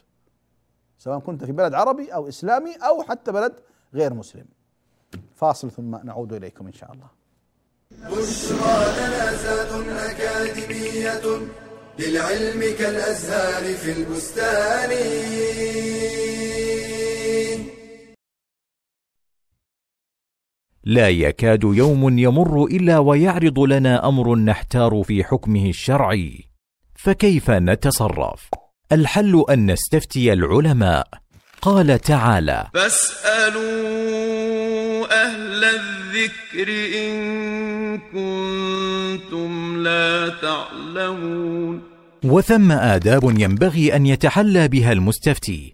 سواء 0.98 1.20
كنت 1.20 1.44
في 1.44 1.52
بلد 1.52 1.74
عربي 1.74 2.14
أو 2.14 2.28
إسلامي 2.28 2.76
أو 2.76 3.04
حتى 3.04 3.32
بلد 3.32 3.54
غير 3.94 4.14
مسلم. 4.14 4.46
فاصل 5.36 5.72
ثم 5.72 5.96
نعود 5.96 6.34
إليكم 6.34 6.68
إن 6.68 6.74
شاء 6.74 6.92
الله. 6.94 7.10
بشرى 7.92 8.96
لنا 8.98 10.12
أكاديمية 10.12 11.48
للعلم 12.00 12.62
كالأزهار 12.80 13.74
في 13.74 13.92
البستان. 13.92 14.90
لا 20.84 21.10
يكاد 21.10 21.64
يوم 21.64 22.20
يمر 22.20 22.66
إلا 22.66 23.00
ويعرض 23.00 23.60
لنا 23.60 24.08
أمر 24.08 24.36
نحتار 24.36 25.04
في 25.04 25.24
حكمه 25.24 25.70
الشرعي. 25.70 26.50
فكيف 26.96 27.52
نتصرف؟ 27.52 28.50
الحل 28.92 29.46
أن 29.50 29.72
نستفتي 29.72 30.34
العلماء. 30.34 31.08
قال 31.62 32.00
تعالى 32.00 32.68
فاسألوا 32.74 33.64
أهل 35.26 35.64
الذكر 35.64 36.70
إن 37.04 37.98
كنتم 37.98 39.84
لا 39.84 40.30
تعلمون. 40.42 41.82
وثم 42.24 42.72
آداب 42.72 43.40
ينبغي 43.40 43.96
أن 43.96 44.06
يتحلى 44.06 44.68
بها 44.68 44.92
المستفتي. 44.92 45.74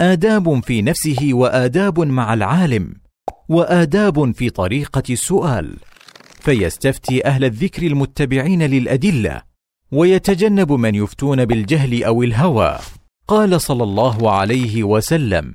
آداب 0.00 0.64
في 0.64 0.82
نفسه 0.82 1.28
وآداب 1.32 2.00
مع 2.00 2.34
العالم 2.34 2.94
وآداب 3.48 4.34
في 4.36 4.50
طريقة 4.50 5.02
السؤال. 5.10 5.76
فيستفتي 6.40 7.26
أهل 7.26 7.44
الذكر 7.44 7.86
المتبعين 7.86 8.62
للأدلة 8.62 9.47
ويتجنب 9.92 10.72
من 10.72 10.94
يفتون 10.94 11.44
بالجهل 11.44 12.04
أو 12.04 12.22
الهوى. 12.22 12.78
قال 13.28 13.60
صلى 13.60 13.82
الله 13.82 14.30
عليه 14.30 14.84
وسلم 14.84 15.54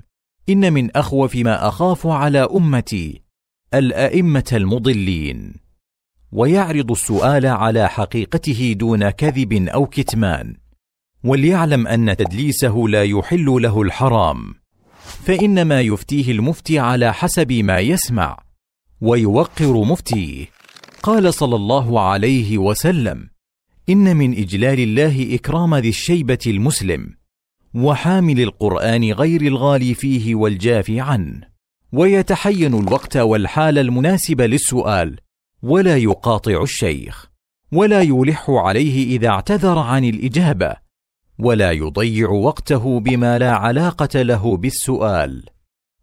إن 0.50 0.74
من 0.74 0.98
أخوف 0.98 1.36
ما 1.36 1.68
أخاف 1.68 2.08
على 2.08 2.40
أمتي 2.40 3.22
الأئمة 3.74 4.50
المضلين. 4.54 5.54
ويعرض 6.32 6.92
السؤال 6.92 7.46
على 7.46 7.90
حقيقته 7.90 8.76
دون 8.80 9.10
كذب 9.10 9.68
أو 9.68 9.86
كتمان 9.86 10.56
وليعلم 11.24 11.88
أن 11.88 12.18
تدليسه 12.18 12.86
لا 12.88 13.04
يحل 13.04 13.46
له 13.46 13.82
الحرام. 13.82 14.54
فإنما 15.26 15.82
يفتيه 15.82 16.32
المفتي 16.32 16.80
على 16.80 17.14
حسب 17.14 17.52
ما 17.52 17.80
يسمع 17.80 18.38
ويوقر 19.02 19.84
مفتيه. 19.84 20.50
قال 21.04 21.34
صلى 21.34 21.56
الله 21.56 22.00
عليه 22.02 22.58
وسلم 22.58 23.33
إن 23.90 24.18
من 24.18 24.32
إجلال 24.32 24.80
الله 24.80 25.36
إكرام 25.36 25.76
ذي 25.76 25.90
الشيبة 25.90 26.40
المسلم 26.48 27.10
وحامل 27.74 28.42
القرآن 28.42 29.12
غير 29.12 29.42
الغالي 29.42 29.94
فيه 29.94 30.36
والجافي 30.36 31.00
عنه 31.00 31.42
ويتحين 31.94 32.74
الوقت 32.74 33.18
والحال 33.18 33.78
المناسب 33.78 34.42
للسؤال 34.42 35.20
ولا 35.64 35.98
يقاطع 35.98 36.64
الشيخ 36.64 37.30
ولا 37.72 38.02
يلح 38.02 38.50
عليه 38.50 39.18
إذا 39.18 39.28
اعتذر 39.28 39.80
عن 39.80 40.04
الإجابة 40.06 40.76
ولا 41.40 41.72
يضيع 41.72 42.30
وقته 42.30 43.00
بما 43.00 43.40
لا 43.40 43.52
علاقة 43.52 44.22
له 44.22 44.58
بالسؤال. 44.58 45.44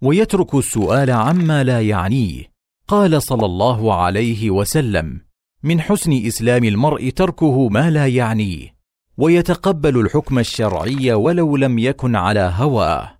ويترك 0.03 0.55
السؤال 0.55 1.11
عما 1.11 1.65
لا 1.65 1.81
يعنيه 1.81 2.51
قال 2.89 3.23
صلى 3.23 3.47
الله 3.47 3.95
عليه 3.95 4.51
وسلم 4.51 5.21
من 5.63 5.81
حسن 5.81 6.13
إسلام 6.27 6.65
المرء 6.65 7.09
تركه 7.09 7.69
ما 7.69 7.91
لا 7.91 8.07
يعنيه 8.07 8.75
ويتقبل 9.19 10.01
الحكم 10.01 10.39
الشرعي 10.39 11.13
ولو 11.13 11.57
لم 11.57 11.79
يكن 11.79 12.17
على 12.17 12.53
هواه 12.57 13.11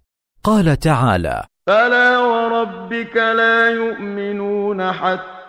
قال 0.45 0.77
تعالى 0.79 1.45
فلا 1.67 2.19
وربك 2.19 3.17
لا 3.17 3.71
يؤمنون 3.71 4.93
حتى 4.93 5.40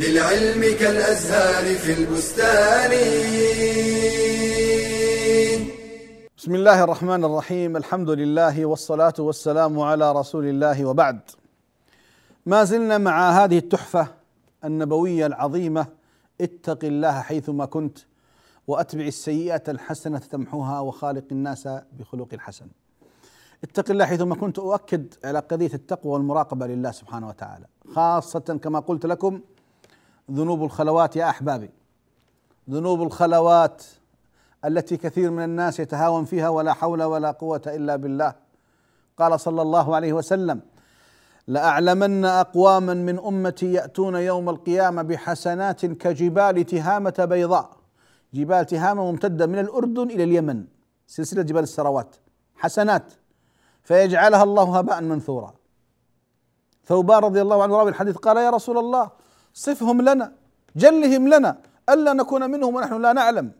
للعلم 0.00 0.78
كالأزهار 0.78 1.74
في 1.74 1.92
البستان. 1.92 2.90
بسم 6.36 6.54
الله 6.54 6.84
الرحمن 6.84 7.24
الرحيم. 7.24 7.76
الحمد 7.76 8.10
لله 8.10 8.66
والصلاة 8.66 9.14
والسلام 9.18 9.80
على 9.80 10.12
رسول 10.12 10.44
الله 10.44 10.84
وبعد. 10.84 11.20
ما 12.46 12.64
زلنا 12.64 12.98
مع 12.98 13.44
هذه 13.44 13.58
التحفة 13.58 14.06
النبوية 14.64 15.26
العظيمة. 15.26 15.86
اتق 16.40 16.84
الله 16.84 17.20
حيثما 17.20 17.64
كنت 17.64 17.98
وأتبع 18.66 19.04
السيئة 19.04 19.62
الحسنة 19.68 20.18
تمحوها 20.18 20.80
وخالق 20.80 21.24
الناس 21.32 21.68
بخلق 21.98 22.36
حسن. 22.38 22.66
اتق 23.64 23.90
الله 23.90 24.04
حيثما 24.06 24.34
كنت. 24.34 24.58
أؤكد 24.58 25.14
على 25.24 25.38
قضية 25.38 25.74
التقوى 25.74 26.12
والمراقبة 26.12 26.66
لله 26.66 26.90
سبحانه 26.90 27.28
وتعالى، 27.28 27.66
خاصة 27.94 28.58
كما 28.62 28.80
قلت 28.80 29.06
لكم 29.06 29.40
ذنوب 30.32 30.64
الخلوات 30.64 31.16
يا 31.16 31.30
أحبابي. 31.30 31.70
ذنوب 32.70 33.02
الخلوات 33.02 33.84
التي 34.64 34.96
كثير 34.96 35.30
من 35.30 35.44
الناس 35.44 35.80
يتهاون 35.80 36.24
فيها 36.24 36.48
ولا 36.48 36.72
حول 36.72 37.02
ولا 37.02 37.30
قوة 37.30 37.62
إلا 37.66 37.96
بالله. 37.96 38.34
قال 39.18 39.40
صلى 39.40 39.62
الله 39.62 39.94
عليه 39.96 40.12
وسلم: 40.12 40.60
لأعلمن 41.46 42.24
أقواما 42.24 42.94
من 42.94 43.18
أمتي 43.18 43.72
يأتون 43.72 44.14
يوم 44.14 44.48
القيامة 44.48 45.02
بحسنات 45.02 45.86
كجبال 45.86 46.66
تهامة 46.66 47.26
بيضاء. 47.30 47.70
جبال 48.34 48.66
تهامة 48.66 49.10
ممتدة 49.10 49.46
من 49.46 49.58
الأردن 49.58 50.10
إلى 50.10 50.24
اليمن. 50.24 50.64
سلسلة 51.06 51.42
جبال 51.42 51.62
السروات. 51.62 52.16
حسنات. 52.56 53.12
فيجعلها 53.82 54.42
الله 54.42 54.78
هباء 54.78 55.00
منثورا. 55.00 55.54
ثوبان 56.84 57.18
رضي 57.18 57.42
الله 57.42 57.62
عنه 57.62 57.76
راوي 57.76 57.90
الحديث. 57.90 58.16
قال 58.16 58.36
يا 58.36 58.50
رسول 58.50 58.78
الله 58.78 59.10
صفهم 59.54 60.02
لنا 60.02 60.32
جلهم 60.76 61.28
لنا 61.28 61.58
ألا 61.88 62.12
نكون 62.12 62.50
منهم 62.50 62.74
ونحن 62.74 63.02
لا 63.02 63.12
نعلم. 63.12 63.52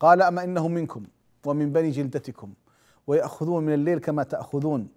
قال 0.00 0.22
أما 0.22 0.44
انهم 0.44 0.72
منكم 0.72 1.04
ومن 1.46 1.72
بني 1.72 1.90
جلدتكم 1.90 2.52
ويأخذون 3.06 3.64
من 3.64 3.74
الليل 3.74 3.98
كما 3.98 4.22
تأخذون 4.22 4.88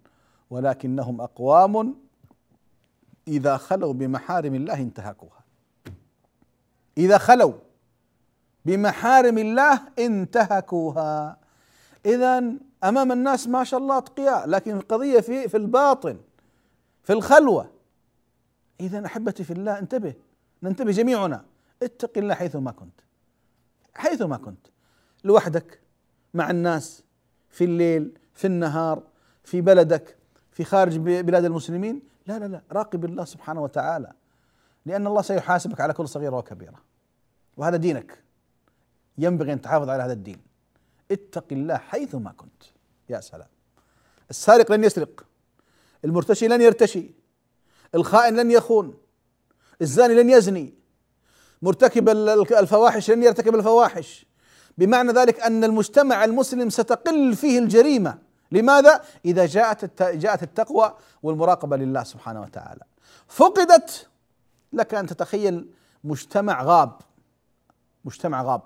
ولكنهم 0.49 1.21
أقوام 1.21 1.95
إذا 3.27 3.57
خلوا 3.57 3.93
بمحارم 3.93 4.55
الله 4.55 4.73
انتهكوها. 4.73 5.43
إذا 6.97 7.17
خلوا 7.17 7.53
بمحارم 8.65 9.37
الله 9.37 9.81
انتهكوها. 9.99 11.37
إذا 12.05 12.43
أمام 12.83 13.11
الناس 13.11 13.47
ما 13.47 13.63
شاء 13.63 13.79
الله 13.79 13.97
أتقياء 13.97 14.49
لكن 14.49 14.77
القضية 14.77 15.19
في 15.19 15.49
في 15.49 15.57
الباطن 15.57 16.17
في 17.03 17.13
الخلوة. 17.13 17.69
إذا 18.79 19.05
أحبتي 19.05 19.43
في 19.43 19.53
الله 19.53 19.79
انتبه 19.79 20.13
ننتبه 20.63 20.91
جميعنا. 20.91 21.45
اتق 21.83 22.17
الله 22.17 22.33
حيثما 22.33 22.71
كنت. 22.71 23.01
حيثما 23.95 24.37
كنت. 24.37 24.67
لوحدك 25.23 25.79
مع 26.33 26.49
الناس 26.49 27.03
في 27.49 27.63
الليل 27.63 28.17
في 28.33 28.47
النهار 28.47 29.03
في 29.43 29.61
بلدك 29.61 30.17
في 30.51 30.63
خارج 30.63 30.97
بلاد 30.97 31.45
المسلمين. 31.45 32.01
لا 32.27 32.39
لا 32.39 32.45
لا 32.45 32.61
راقب 32.71 33.05
الله 33.05 33.25
سبحانه 33.25 33.61
وتعالى. 33.61 34.11
لأن 34.85 35.07
الله 35.07 35.21
سيحاسبك 35.21 35.81
على 35.81 35.93
كل 35.93 36.07
صغيرة 36.07 36.37
وكبيرة. 36.37 36.81
وهذا 37.57 37.77
دينك. 37.77 38.23
ينبغي 39.17 39.53
أن 39.53 39.61
تحافظ 39.61 39.89
على 39.89 40.03
هذا 40.03 40.13
الدين. 40.13 40.41
اتق 41.11 41.45
الله 41.51 41.77
حيثما 41.77 42.31
كنت. 42.31 42.63
يا 43.09 43.19
سلام. 43.19 43.47
السارق 44.29 44.71
لن 44.71 44.83
يسرق. 44.83 45.25
المرتشي 46.05 46.47
لن 46.47 46.61
يرتشي. 46.61 47.11
الخائن 47.95 48.35
لن 48.35 48.51
يخون 48.51 48.97
الزاني 49.81 50.15
لن 50.23 50.29
يزني 50.29 50.73
مرتكب 51.61 52.09
الفواحش 52.09 53.11
لن 53.11 53.23
يرتكب 53.23 53.55
الفواحش. 53.55 54.25
بمعنى 54.77 55.11
ذلك 55.11 55.39
أن 55.39 55.63
المجتمع 55.63 56.23
المسلم 56.25 56.69
ستقل 56.69 57.35
فيه 57.35 57.59
الجريمة. 57.59 58.17
لماذا؟ 58.51 59.01
إذا 59.25 59.45
جاءت 59.45 60.03
جاءت 60.03 60.43
التقوى 60.43 60.93
والمراقبة 61.23 61.77
لله 61.77 62.03
سبحانه 62.03 62.41
وتعالى. 62.41 62.81
فقدت 63.27 64.07
لك 64.73 64.93
أن 64.93 65.07
تتخيل 65.07 65.69
مجتمع 66.03 66.63
غاب 66.63 66.91
مجتمع 68.05 68.43
غاب. 68.43 68.61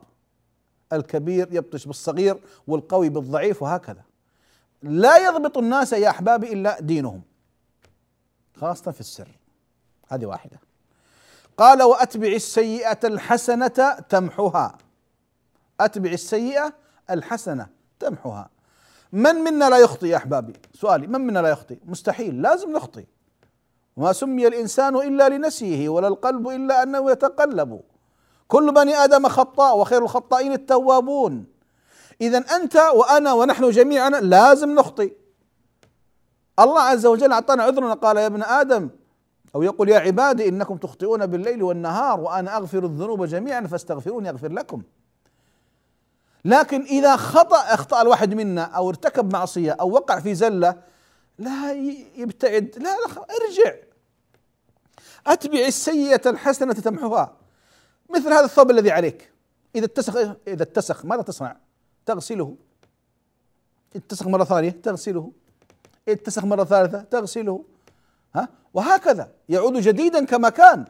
الكبير 0.93 1.47
يبطش 1.51 1.85
بالصغير 1.85 2.39
والقوي 2.67 3.09
بالضعيف 3.09 3.63
وهكذا. 3.63 4.01
لا 4.83 5.17
يضبط 5.17 5.57
الناس 5.57 5.93
يا 5.93 6.09
أحبابي 6.09 6.53
إلا 6.53 6.79
دينهم. 6.79 7.21
خاصة 8.61 8.91
في 8.91 8.99
السر. 8.99 9.27
هذه 10.07 10.25
واحدة. 10.25 10.59
قال 11.57 11.83
وأتبع 11.83 12.27
السيئة 12.27 12.99
الحسنة 13.03 13.99
تمحها 14.09 14.77
أتبع 15.79 16.11
السيئة 16.11 16.73
الحسنة 17.09 17.67
تمحها 17.99 18.49
من 19.13 19.35
منا 19.35 19.69
لا 19.69 19.77
يخطي 19.77 20.09
يا 20.09 20.17
أحبابي؟ 20.17 20.53
سؤالي. 20.73 21.07
من 21.07 21.21
منا 21.21 21.39
لا 21.39 21.49
يخطي؟ 21.49 21.77
مستحيل 21.85 22.41
لازم 22.41 22.71
نخطي. 22.71 23.05
وما 23.97 24.13
سمي 24.13 24.47
الإنسان 24.47 24.95
إلا 24.95 25.29
لنسيه 25.29 25.89
ولا 25.89 26.07
القلب 26.07 26.47
إلا 26.47 26.83
أنه 26.83 27.11
يتقلب. 27.11 27.81
كل 28.47 28.73
بني 28.73 28.95
آدم 28.95 29.27
خطاء 29.27 29.77
وخير 29.77 30.03
الخطائين 30.03 30.53
التوابون. 30.53 31.45
اذا 32.21 32.37
أنت 32.37 32.75
وأنا 32.75 33.33
ونحن 33.33 33.69
جميعا 33.69 34.09
لازم 34.09 34.75
نخطي. 34.75 35.11
الله 36.59 36.81
عز 36.81 37.05
وجل 37.05 37.31
أعطانا 37.31 37.63
عذرنا 37.63 37.93
قال 37.93 38.17
يا 38.17 38.25
ابن 38.25 38.43
آدم 38.43 38.89
أو 39.55 39.63
يقول 39.63 39.89
يا 39.89 39.99
عبادي 39.99 40.49
إنكم 40.49 40.77
تخطئون 40.77 41.25
بالليل 41.25 41.63
والنهار 41.63 42.19
وأنا 42.19 42.57
أغفر 42.57 42.85
الذنوب 42.85 43.25
جميعا 43.25 43.61
فاستغفروني 43.61 44.29
اغفر 44.29 44.51
لكم. 44.51 44.81
لكن 46.45 46.81
إذا 46.81 47.15
خطأ 47.15 47.57
أخطأ 47.57 48.01
الواحد 48.01 48.33
منا 48.33 48.63
أو 48.63 48.89
ارتكب 48.89 49.33
معصية 49.33 49.71
أو 49.71 49.91
وقع 49.91 50.19
في 50.19 50.35
زلة 50.35 50.75
لا 51.37 51.71
يبتعد 52.15 52.75
لا, 52.77 52.83
لا 52.83 53.05
ارجع. 53.15 53.75
أتبع 55.27 55.59
السيئة 55.59 56.29
الحسنة 56.29 56.73
تمحوها. 56.73 57.35
مثل 58.09 58.33
هذا 58.33 58.45
الثوب 58.45 58.71
الذي 58.71 58.91
عليك. 58.91 59.31
إذا 59.75 59.85
اتسخ 59.85 60.15
إذا 60.47 60.63
اتسخ 60.63 61.05
ماذا 61.05 61.21
تصنع؟ 61.21 61.57
تغسله. 62.05 62.55
اتسخ 63.95 64.27
مرة 64.27 64.43
ثانية 64.43 64.69
تغسله. 64.69 65.31
اتسخ 66.09 66.45
مرة 66.45 66.63
ثالثة 66.63 67.01
تغسله. 67.01 67.63
ها؟ 68.35 68.49
وهكذا 68.73 69.31
يعود 69.49 69.73
جديدا 69.73 70.25
كما 70.25 70.49
كان. 70.49 70.85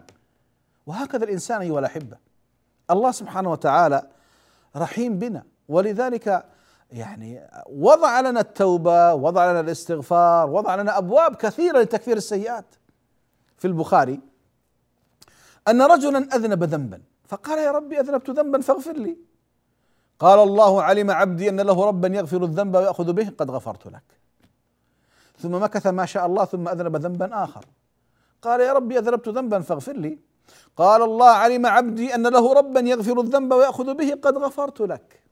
وهكذا 0.85 1.23
الإنسان 1.23 1.61
أيها 1.61 1.79
الأحبة. 1.79 2.17
الله 2.91 3.11
سبحانه 3.11 3.51
وتعالى 3.51 4.07
رحيم 4.75 5.19
بنا. 5.19 5.43
ولذلك 5.67 6.45
يعني 6.91 7.49
وضع 7.69 8.19
لنا 8.19 8.39
التوبة 8.39 9.13
وضع 9.13 9.51
لنا 9.51 9.59
الاستغفار 9.59 10.49
وضع 10.49 10.75
لنا 10.75 10.97
أبواب 10.97 11.35
كثيرة 11.35 11.79
لتكفير 11.79 12.17
السيئات. 12.17 12.75
في 13.57 13.67
البخاري 13.67 14.19
أن 15.67 15.81
رجلا 15.81 16.17
أذنب 16.17 16.63
ذنبا. 16.63 17.01
فقال 17.27 17.59
يا 17.59 17.71
ربي 17.71 17.99
أذنبت 17.99 18.29
ذنبا 18.29 18.61
فاغفر 18.61 18.93
لي. 18.93 19.17
قال 20.19 20.39
الله 20.39 20.83
علم 20.83 21.11
عبدي 21.11 21.49
أن 21.49 21.61
له 21.61 21.85
ربا 21.85 22.07
يغفر 22.07 22.43
الذنب 22.43 22.75
ويأخذ 22.75 23.13
به 23.13 23.29
قد 23.37 23.51
غفرت 23.51 23.87
لك. 23.87 24.03
ثم 25.37 25.63
مكث 25.63 25.87
ما 25.87 26.05
شاء 26.05 26.25
الله 26.25 26.45
ثم 26.45 26.67
أذنب 26.67 26.95
ذنبا 26.95 27.43
آخر. 27.43 27.65
قال 28.41 28.61
يا 28.61 28.73
ربي 28.73 28.97
أذنبت 28.97 29.27
ذنبا 29.29 29.59
فاغفر 29.59 29.93
لي. 29.93 30.19
قال 30.77 31.01
الله 31.01 31.29
علم 31.29 31.65
عبدي 31.65 32.15
أن 32.15 32.27
له 32.27 32.53
ربا 32.53 32.79
يغفر 32.79 33.21
الذنب 33.21 33.53
ويأخذ 33.53 33.93
به 33.93 34.17
قد 34.23 34.37
غفرت 34.37 34.81
لك. 34.81 35.23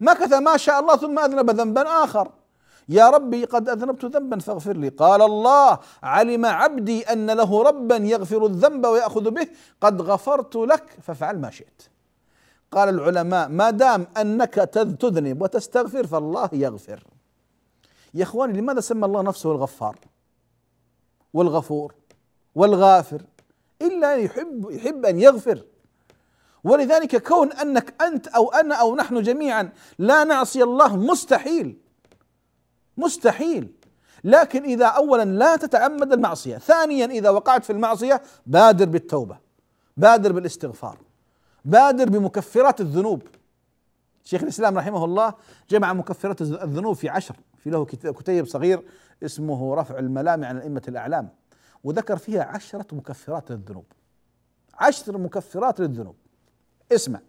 مكث 0.00 0.32
ما 0.32 0.56
شاء 0.56 0.80
الله 0.80 0.96
ثم 0.96 1.18
أذنب 1.18 1.50
ذنبا 1.50 2.04
آخر. 2.04 2.32
يا 2.88 3.10
ربي 3.10 3.44
قد 3.44 3.68
أذنبت 3.68 4.04
ذنبا 4.04 4.38
فاغفر 4.38 4.76
لي. 4.76 4.88
قال 4.88 5.22
الله 5.22 5.78
علم 6.02 6.46
عبدي 6.46 7.02
أن 7.02 7.30
له 7.30 7.62
ربا 7.62 7.96
يغفر 7.96 8.46
الذنب 8.46 8.86
ويأخذ 8.86 9.30
به 9.30 9.46
قد 9.80 10.02
غفرت 10.02 10.56
لك. 10.56 10.98
فافعل 11.02 11.38
ما 11.38 11.50
شئت. 11.50 11.82
قال 12.70 12.88
العلماء 12.88 13.48
ما 13.48 13.70
دام 13.70 14.06
أنك 14.16 14.54
تذنب 14.54 15.42
وتستغفر 15.42 16.06
فالله 16.06 16.48
يغفر. 16.52 17.04
يا 18.14 18.22
إخواني 18.22 18.60
لماذا 18.60 18.80
سمى 18.80 19.06
الله 19.06 19.22
نفسه 19.22 19.52
الغفار 19.52 19.98
والغفور 21.32 21.94
والغافر؟ 22.54 23.22
إلا 23.82 24.16
يحب 24.16 24.70
يحب 24.70 25.06
أن 25.06 25.18
يغفر. 25.18 25.64
ولذلك 26.64 27.28
كون 27.28 27.52
أنك 27.52 28.02
أنت 28.02 28.28
أو 28.28 28.52
أنا 28.52 28.74
أو 28.74 28.96
نحن 28.96 29.22
جميعا 29.22 29.72
لا 29.98 30.24
نعصي 30.24 30.62
الله 30.62 30.96
مستحيل 30.96 31.76
مستحيل. 32.96 33.72
لكن 34.24 34.64
إذا 34.64 34.86
اولا 34.86 35.24
لا 35.24 35.56
تتعمد 35.56 36.12
المعصية 36.12 36.58
ثانيا 36.58 37.06
إذا 37.06 37.30
وقعت 37.30 37.64
في 37.64 37.72
المعصية 37.72 38.22
بادر 38.46 38.84
بالتوبة 38.84 39.38
بادر 39.96 40.32
بالاستغفار 40.32 40.98
بادر 41.64 42.08
بمكفرات 42.08 42.80
الذنوب. 42.80 43.22
شيخ 44.24 44.42
الإسلام 44.42 44.78
رحمه 44.78 45.04
الله 45.04 45.34
جمع 45.70 45.92
مكفرات 45.92 46.42
الذنوب 46.42 46.96
في 46.96 47.08
عشر. 47.08 47.36
في 47.64 47.70
له 47.70 47.84
كتيب 47.84 48.46
صغير 48.46 48.82
اسمه 49.22 49.74
رفع 49.74 49.98
الملام 49.98 50.44
عن 50.44 50.56
الائمه 50.56 50.82
الأعلام 50.88 51.28
وذكر 51.84 52.16
فيها 52.16 52.44
عشرة 52.44 52.86
مكفرات 52.92 53.50
للذنوب. 53.50 53.84
عشر 54.74 55.18
مكفرات 55.18 55.80
للذنوب. 55.80 56.16
اسمع. 56.92 57.20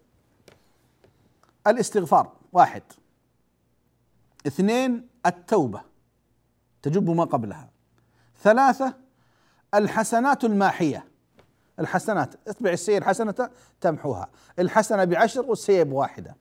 الاستغفار 1.66 2.32
واحد. 2.52 2.82
اثنين 4.46 5.08
التوبة 5.26 5.80
تجب 6.82 7.10
ما 7.10 7.24
قبلها. 7.24 7.70
ثلاثة 8.42 8.94
الحسنات 9.74 10.44
الماحية. 10.44 11.04
الحسنات 11.78 12.34
اتبع 12.48 12.70
السيئة 12.70 12.98
الحسنة 12.98 13.50
تمحوها. 13.80 14.28
الحسنة 14.58 15.04
بعشر 15.04 15.46
والسيئة 15.46 15.82
بواحدة. 15.82 16.36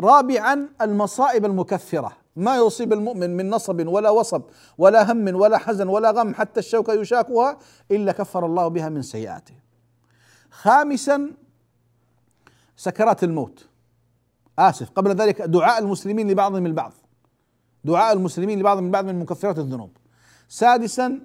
رابعا 0.00 0.68
المصائب 0.80 1.44
المكفرة. 1.44 2.16
ما 2.38 2.56
يصيب 2.56 2.92
المؤمن 2.92 3.36
من 3.36 3.50
نصب 3.50 3.86
ولا 3.86 4.10
وصب 4.10 4.42
ولا 4.78 5.12
هم 5.12 5.34
ولا 5.34 5.58
حزن 5.58 5.88
ولا 5.88 6.10
غم 6.10 6.34
حتى 6.34 6.60
الشوكة 6.60 6.92
يشاكها 6.92 7.58
إلا 7.90 8.12
كفر 8.12 8.46
الله 8.46 8.68
بها 8.68 8.88
من 8.88 9.02
سيئاته. 9.02 9.54
خامسا 10.50 11.30
سكرات 12.76 13.24
الموت. 13.24 13.68
آسف 14.58 14.90
قبل 14.90 15.10
ذلك 15.10 15.42
دعاء 15.42 15.78
المسلمين 15.78 16.30
لبعضهم 16.30 16.66
البعض. 16.66 16.92
دعاء 17.84 18.12
المسلمين 18.12 18.58
لبعضهم 18.58 18.86
البعض 18.86 19.04
من 19.04 19.18
مكفرات 19.18 19.58
الذنوب. 19.58 19.96
سادسا 20.48 21.20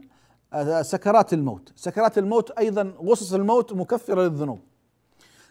سكرات 0.81 1.33
الموت. 1.33 1.73
سكرات 1.75 2.17
الموت 2.17 2.51
أيضا 2.51 2.93
غصص 2.99 3.33
الموت 3.33 3.73
مكفرة 3.73 4.21
للذنوب. 4.21 4.59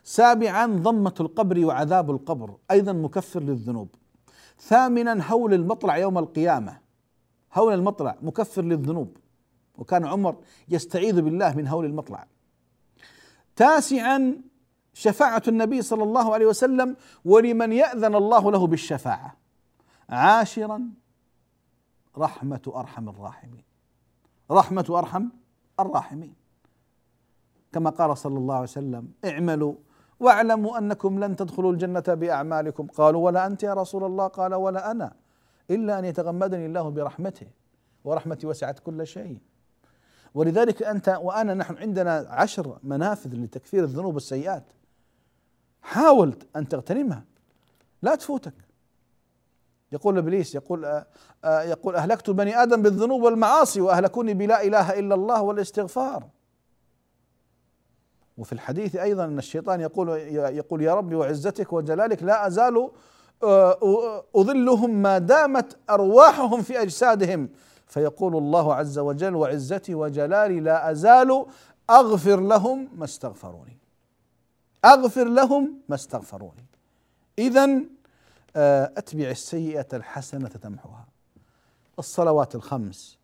سابعا 0.04 0.66
ضمة 0.66 1.14
القبر 1.20 1.64
وعذاب 1.64 2.10
القبر 2.10 2.56
أيضا 2.70 2.92
مكفر 2.92 3.40
للذنوب. 3.40 3.88
ثامنا 4.62 5.32
هول 5.32 5.54
المطلع 5.54 5.96
يوم 5.96 6.18
القيامة. 6.18 6.78
هول 7.54 7.74
المطلع 7.74 8.16
مكفر 8.22 8.62
للذنوب. 8.62 9.16
وكان 9.78 10.06
عمر 10.06 10.36
يستعيذ 10.68 11.22
بالله 11.22 11.56
من 11.56 11.68
هول 11.68 11.84
المطلع. 11.84 12.26
تاسعا 13.56 14.36
شفاعة 14.94 15.42
النبي 15.48 15.82
صلى 15.82 16.02
الله 16.02 16.34
عليه 16.34 16.46
وسلم 16.46 16.96
ولمن 17.24 17.72
يأذن 17.72 18.14
الله 18.14 18.52
له 18.52 18.66
بالشفاعة. 18.66 19.36
عاشرا 20.08 20.90
رحمة 22.18 22.72
أرحم 22.76 23.08
الراحمين. 23.08 23.64
رحمة 24.50 24.86
أرحم 24.90 25.28
الراحمين. 25.80 26.34
كما 27.72 27.90
قال 27.90 28.18
صلى 28.18 28.38
الله 28.38 28.54
عليه 28.54 28.62
وسلم 28.62 29.12
اعملوا 29.24 29.74
واعلموا 30.22 30.78
أنكم 30.78 31.24
لن 31.24 31.36
تدخلوا 31.36 31.72
الجنة 31.72 32.04
بأعمالكم. 32.06 32.86
قالوا 32.86 33.24
ولا 33.24 33.46
أنت 33.46 33.62
يا 33.62 33.74
رسول 33.74 34.04
الله؟ 34.04 34.26
قال 34.26 34.54
ولا 34.54 34.90
أنا 34.90 35.12
إلا 35.70 35.98
أن 35.98 36.04
يتغمدني 36.04 36.66
الله 36.66 36.88
برحمته 36.88 37.46
ورحمتي 38.04 38.46
وسعت 38.46 38.78
كل 38.78 39.06
شيء. 39.06 39.38
ولذلك 40.34 40.82
أنت 40.82 41.18
وأنا 41.22 41.54
نحن 41.54 41.76
عندنا 41.76 42.26
عشر 42.28 42.78
منافذ 42.82 43.34
لتكفير 43.34 43.84
الذنوب 43.84 44.14
والسيئات. 44.14 44.72
حاول 45.82 46.36
أن 46.56 46.68
تغتنمها. 46.68 47.24
لا 48.02 48.14
تفوتك. 48.14 48.54
يقول 49.92 50.18
إبليس 50.18 50.54
يقول 50.54 50.84
آه، 50.84 51.06
آه، 51.44 51.62
يقول 51.62 51.96
أهلكت 51.96 52.30
بني 52.30 52.62
آدم 52.62 52.82
بالذنوب 52.82 53.22
والمعاصي 53.22 53.80
وأهلكوني 53.80 54.34
بلا 54.34 54.62
إله 54.62 54.98
إلا 54.98 55.14
الله 55.14 55.42
والاستغفار. 55.42 56.28
وفي 58.38 58.52
الحديث 58.52 58.96
أيضا 58.96 59.24
أن 59.24 59.38
الشيطان 59.38 59.80
يقول 59.80 60.08
يقول 60.56 60.82
يا 60.82 60.94
ربي 60.94 61.14
وعزتك 61.14 61.72
وجلالك 61.72 62.22
لا 62.22 62.46
أزال 62.46 62.90
آه، 63.42 64.24
أظلهم 64.36 65.02
ما 65.02 65.18
دامت 65.18 65.76
أرواحهم 65.90 66.62
في 66.62 66.82
أجسادهم. 66.82 67.48
فيقول 67.86 68.36
الله 68.36 68.74
عز 68.74 68.98
وجل 68.98 69.34
وعزتي 69.34 69.94
وجلالي 69.94 70.60
لا 70.60 70.90
أزال 70.90 71.46
أغفر 71.90 72.40
لهم 72.40 72.88
ما 72.96 73.04
استغفروني. 73.04 73.78
أغفر 74.84 75.24
لهم 75.24 75.78
ما 75.88 75.94
استغفروني. 75.94 76.66
إذا 77.38 77.80
آه، 78.56 78.92
أتبع 78.96 79.30
السيئة 79.30 79.86
الحسنة 79.92 80.48
تمحوها. 80.48 81.06
الصلوات 81.98 82.54
الخمس 82.54 83.18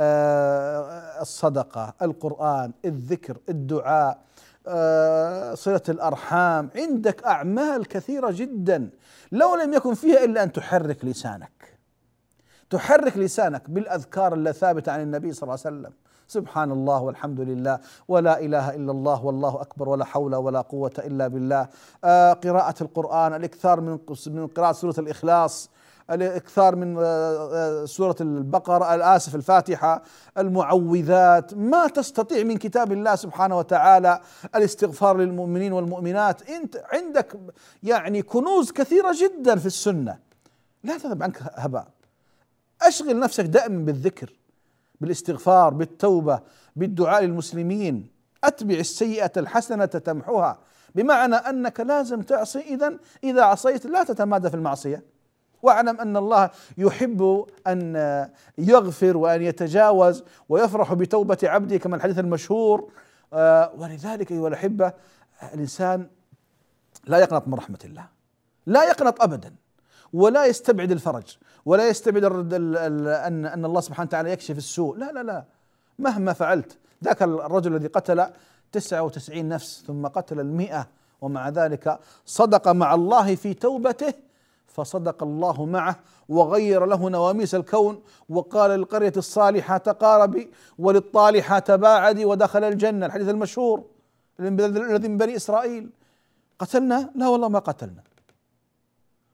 آه، 0.00 1.20
الصدقة 1.20 1.94
القرآن 2.02 2.72
الذكر 2.84 3.36
الدعاء 3.48 4.18
آه، 4.68 5.54
صلة 5.54 5.82
الأرحام. 5.88 6.70
عندك 6.76 7.24
أعمال 7.24 7.88
كثيرة 7.88 8.30
جدا. 8.30 8.90
لو 9.32 9.54
لم 9.54 9.74
يكن 9.74 9.94
فيها 9.94 10.24
إلا 10.24 10.42
أن 10.42 10.52
تحرك 10.52 11.04
لسانك. 11.04 11.78
تحرك 12.70 13.16
لسانك 13.16 13.70
بالأذكار 13.70 14.34
الثابتة 14.34 14.92
عن 14.92 15.00
النبي 15.00 15.32
صلى 15.32 15.42
الله 15.42 15.58
عليه 15.64 15.76
وسلم. 15.76 15.92
سبحان 16.28 16.70
الله 16.70 17.00
والحمد 17.00 17.40
لله. 17.40 17.80
ولا 18.08 18.40
إله 18.40 18.74
إلا 18.74 18.92
الله 18.92 19.24
والله 19.24 19.60
أكبر 19.60 19.88
ولا 19.88 20.04
حول 20.04 20.34
ولا 20.34 20.60
قوة 20.60 20.92
إلا 20.98 21.28
بالله. 21.28 21.68
آه 22.04 22.32
قراءة 22.32 22.74
القرآن 22.80 23.34
الإكثار 23.34 23.80
من 23.80 23.98
من 24.26 24.46
قراءة 24.46 24.72
سورة 24.72 24.94
الإخلاص. 24.98 25.70
الإكثار 26.10 26.76
من 26.76 26.96
آه، 26.98 27.02
آه، 27.02 27.84
سورة 27.84 28.16
البقرة 28.20 28.94
الآسف 28.94 29.34
الفاتحة 29.34 30.02
المعوذات. 30.38 31.54
ما 31.54 31.86
تستطيع 31.86 32.44
من 32.44 32.56
كتاب 32.56 32.92
الله 32.92 33.14
سبحانه 33.14 33.58
وتعالى 33.58 34.20
الاستغفار 34.54 35.16
للمؤمنين 35.16 35.72
والمؤمنات. 35.72 36.50
إنت 36.50 36.82
عندك 36.92 37.36
يعني 37.82 38.22
كنوز 38.22 38.72
كثيرة 38.72 39.16
جدا 39.20 39.56
في 39.56 39.66
السنة. 39.66 40.18
لا 40.84 40.98
تذهب 40.98 41.22
عنك 41.22 41.42
هباء. 41.54 41.88
أشغل 42.82 43.18
نفسك 43.18 43.44
دائما 43.44 43.84
بالذكر 43.84 44.32
بالاستغفار 45.00 45.74
بالتوبة 45.74 46.40
بالدعاء 46.76 47.22
للمسلمين. 47.22 48.10
أتبع 48.44 48.74
السيئة 48.74 49.32
الحسنة 49.36 49.84
تمحوها. 49.84 50.58
بمعنى 50.94 51.34
أنك 51.34 51.80
لازم 51.80 52.22
تعصي 52.22 52.60
اذا 52.60 52.96
إذا 53.24 53.42
عصيت 53.42 53.86
لا 53.86 54.04
تتمادى 54.04 54.50
في 54.50 54.56
المعصية. 54.56 55.02
واعلم 55.62 56.00
أن 56.00 56.16
الله 56.16 56.50
يحب 56.78 57.46
أن 57.66 57.96
يغفر 58.58 59.16
وأن 59.16 59.42
يتجاوز 59.42 60.24
ويفرح 60.48 60.94
بتوبة 60.94 61.38
عبده 61.42 61.76
كما 61.76 61.96
الحديث 61.96 62.18
المشهور. 62.18 62.90
آه، 63.32 63.72
ولذلك 63.78 64.32
أيها 64.32 64.48
الأحبة 64.48 64.92
الإنسان 65.54 66.06
لا 67.06 67.18
يقنط 67.18 67.48
من 67.48 67.54
رحمة 67.54 67.78
الله 67.84 68.06
لا 68.66 68.84
يقنط 68.84 69.22
ابدا 69.22 69.54
ولا 70.12 70.46
يستبعد 70.46 70.90
الفرج 70.90 71.36
ولا 71.64 71.88
يستبعد 71.88 72.24
أن 72.24 73.46
أن 73.46 73.64
الله 73.64 73.80
سبحانه 73.80 74.06
وتعالى 74.08 74.30
يكشف 74.32 74.58
السوء. 74.58 74.96
لا 74.96 75.12
لا 75.12 75.22
لا. 75.22 75.44
مهما 75.98 76.32
فعلت 76.32 76.78
ذاك 77.04 77.22
الرجل 77.22 77.74
الذي 77.76 77.86
قتل 77.86 78.26
99 78.72 79.48
نفس 79.48 79.84
ثم 79.86 80.06
قتل 80.06 80.40
المئة 80.40 80.88
ومع 81.20 81.48
ذلك 81.48 81.98
صدق 82.26 82.68
مع 82.68 82.94
الله 82.94 83.34
في 83.34 83.54
توبته 83.54 84.14
فصدق 84.80 85.22
الله 85.22 85.64
معه 85.64 85.96
وغير 86.28 86.86
له 86.86 87.10
نواميس 87.10 87.54
الكون. 87.54 88.02
وقال 88.28 88.70
للقرية 88.70 89.12
الصالحة 89.16 89.76
تقاربي 89.76 90.50
وللطالحة 90.78 91.58
تباعدي 91.58 92.24
ودخل 92.24 92.64
الجنة. 92.64 93.06
الحديث 93.06 93.28
المشهور 93.28 93.84
الذي 94.40 95.08
من 95.08 95.16
بني 95.16 95.36
إسرائيل. 95.36 95.90
قتلنا؟ 96.58 97.10
لا 97.14 97.28
والله 97.28 97.48
ما 97.48 97.58
قتلنا. 97.58 98.02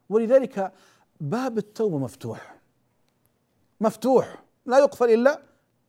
ولذلك 0.09 0.73
باب 1.21 1.59
التوبة 1.59 1.99
مفتوح. 1.99 2.57
مفتوح. 3.81 4.43
لا 4.67 4.79
يقفل 4.79 5.11
إلا 5.11 5.41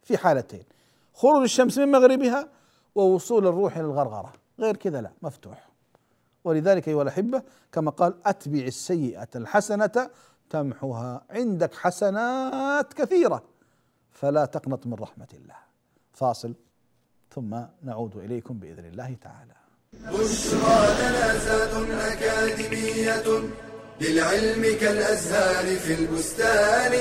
في 0.04 0.17
حالتين 0.17 0.63
خروج 1.13 1.41
الشمس 1.41 1.78
من 1.78 1.91
مغربها 1.91 2.48
ووصول 2.96 3.48
الروح 3.48 3.78
إلى 3.78 3.86
الغرغرة. 3.86 4.34
غير 4.60 4.76
كذا 4.76 5.02
لا 5.02 5.12
مفتوح. 5.22 5.67
ولذلك 6.48 6.88
أيها 6.88 7.02
الأحبة 7.02 7.42
كما 7.72 7.92
قال 7.92 8.14
أتبع 8.26 8.60
السيئة 8.60 9.28
الحسنة 9.36 10.10
تمحها 10.50 11.26
عندك 11.30 11.74
حسنات 11.74 12.94
كثيرة 12.94 13.44
فلا 14.12 14.46
تقنط 14.46 14.88
من 14.88 14.94
رحمة 14.94 15.28
الله. 15.34 15.56
فاصل 16.14 16.54
ثم 17.36 17.60
نعود 17.84 18.16
إليكم 18.16 18.60
بإذن 18.60 18.86
الله 18.86 19.16
تعالى. 19.22 19.54
بشرى 19.94 20.80
لنا 21.00 22.14
أكاديمية 22.14 23.50
للعلم 24.02 24.78
كالأزهار 24.82 25.76
في 25.76 25.94
البستان. 25.94 26.94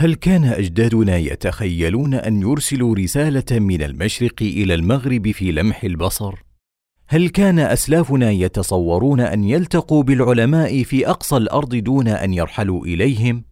هل 0.00 0.14
كان 0.14 0.44
أجدادنا 0.44 1.16
يتخيلون 1.16 2.14
أن 2.14 2.42
يرسلوا 2.42 2.94
رسالة 2.94 3.44
من 3.58 3.82
المشرق 3.82 4.42
إلى 4.42 4.74
المغرب 4.74 5.30
في 5.30 5.52
لمح 5.52 5.84
البصر؟ 5.84 6.34
هل 7.06 7.28
كان 7.28 7.58
أسلافنا 7.58 8.30
يتصورون 8.30 9.20
أن 9.20 9.44
يلتقوا 9.44 10.02
بالعلماء 10.02 10.82
في 10.82 11.08
أقصى 11.08 11.36
الأرض 11.36 11.74
دون 11.74 12.08
أن 12.08 12.34
يرحلوا 12.34 12.84
إليهم؟ 12.84 13.44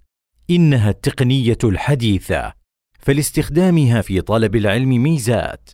إنها 0.51 0.91
التقنية 0.91 1.59
الحديثة 1.65 2.53
فلاستخدامها 2.99 4.01
في 4.01 4.21
طلب 4.21 4.57
العلم 4.57 5.03
ميزات 5.03 5.71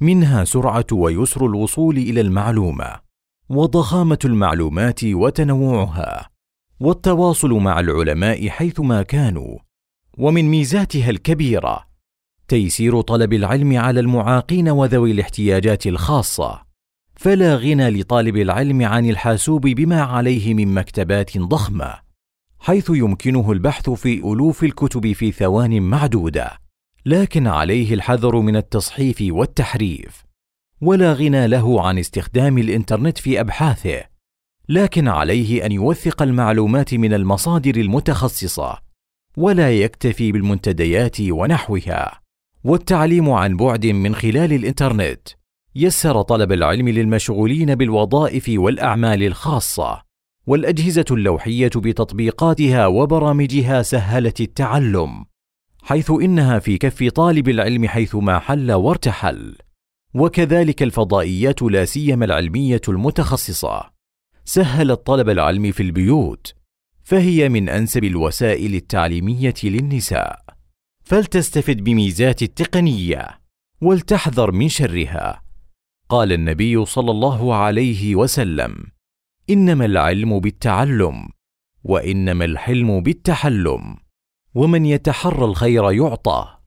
منها 0.00 0.44
سرعة 0.44 0.86
ويسر 0.92 1.46
الوصول 1.46 1.96
إلى 1.96 2.20
المعلومة 2.20 3.00
وضخامة 3.48 4.18
المعلومات 4.24 5.04
وتنوعها 5.04 6.30
والتواصل 6.80 7.50
مع 7.50 7.80
العلماء 7.80 8.48
حيثما 8.48 9.02
كانوا. 9.02 9.58
ومن 10.18 10.44
ميزاتها 10.44 11.10
الكبيرة 11.10 11.84
تيسير 12.48 13.00
طلب 13.00 13.32
العلم 13.32 13.76
على 13.76 14.00
المعاقين 14.00 14.68
وذوي 14.68 15.10
الاحتياجات 15.10 15.86
الخاصة. 15.86 16.62
فلا 17.16 17.56
غنى 17.56 17.90
لطالب 17.90 18.36
العلم 18.36 18.82
عن 18.82 19.10
الحاسوب 19.10 19.60
بما 19.60 20.02
عليه 20.02 20.54
من 20.54 20.74
مكتبات 20.74 21.38
ضخمة 21.38 21.94
حيث 22.58 22.90
يمكنه 22.90 23.52
البحث 23.52 23.90
في 23.90 24.14
ألوف 24.18 24.64
الكتب 24.64 25.12
في 25.12 25.32
ثوان 25.32 25.82
معدودة 25.82 26.50
لكن 27.06 27.46
عليه 27.46 27.94
الحذر 27.94 28.40
من 28.40 28.56
التصحيف 28.56 29.16
والتحريف. 29.20 30.24
ولا 30.80 31.12
غنى 31.12 31.46
له 31.46 31.86
عن 31.86 31.98
استخدام 31.98 32.58
الإنترنت 32.58 33.18
في 33.18 33.40
أبحاثه 33.40 34.04
لكن 34.68 35.08
عليه 35.08 35.66
أن 35.66 35.72
يوثق 35.72 36.22
المعلومات 36.22 36.94
من 36.94 37.14
المصادر 37.14 37.76
المتخصصة. 37.76 38.78
ولا 39.36 39.72
يكتفي 39.72 40.32
بالمنتديات 40.32 41.20
ونحوها. 41.20 42.20
والتعليم 42.64 43.30
عن 43.30 43.56
بعد 43.56 43.86
من 43.86 44.14
خلال 44.14 44.52
الإنترنت. 44.52 45.28
يسر 45.76 46.22
طلب 46.22 46.52
العلم 46.52 46.88
للمشغولين 46.88 47.74
بالوظائف 47.74 48.44
والأعمال 48.48 49.22
الخاصة. 49.22 50.02
والأجهزة 50.46 51.04
اللوحية 51.10 51.70
بتطبيقاتها 51.76 52.86
وبرامجها 52.86 53.82
سهلت 53.82 54.40
التعلم. 54.40 55.24
حيث 55.82 56.10
إنها 56.10 56.58
في 56.58 56.78
كف 56.78 57.08
طالب 57.08 57.48
العلم 57.48 57.88
حيثما 57.88 58.38
حل 58.38 58.72
وارتحل. 58.72 59.56
وكذلك 60.14 60.82
الفضائيات 60.82 61.62
لا 61.62 61.84
سيما 61.84 62.24
العلمية 62.24 62.80
المتخصصة. 62.88 63.90
سهلت 64.44 65.06
طلب 65.06 65.28
العلم 65.28 65.72
في 65.72 65.82
البيوت. 65.82 66.54
فهي 67.04 67.48
من 67.48 67.68
أنسب 67.68 68.04
الوسائل 68.04 68.74
التعليمية 68.74 69.54
للنساء. 69.64 70.44
فلتستفد 71.04 71.76
بميزات 71.76 72.42
التقنية 72.42 73.40
ولتحذر 73.80 74.52
من 74.52 74.68
شرها. 74.68 75.44
قال 76.08 76.32
النبي 76.32 76.84
صلى 76.84 77.10
الله 77.10 77.54
عليه 77.54 78.14
وسلم 78.16 78.86
إنما 79.50 79.84
العلم 79.84 80.40
بالتعلم 80.40 81.28
وإنما 81.84 82.44
الحلم 82.44 83.02
بالتحلم. 83.02 83.96
ومن 84.54 84.86
يتحرى 84.86 85.44
الخير 85.44 85.92
يعطى 85.92 86.58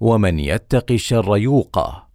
ومن 0.00 0.38
يتق 0.38 0.92
الشر 0.92 1.36
يوقى. 1.36 2.10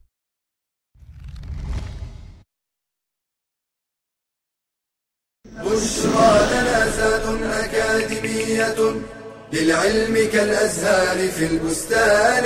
بشرى 5.46 6.51
للعلم 9.54 10.16
كالأزهار 10.32 11.28
في 11.28 11.46
البستان. 11.46 12.44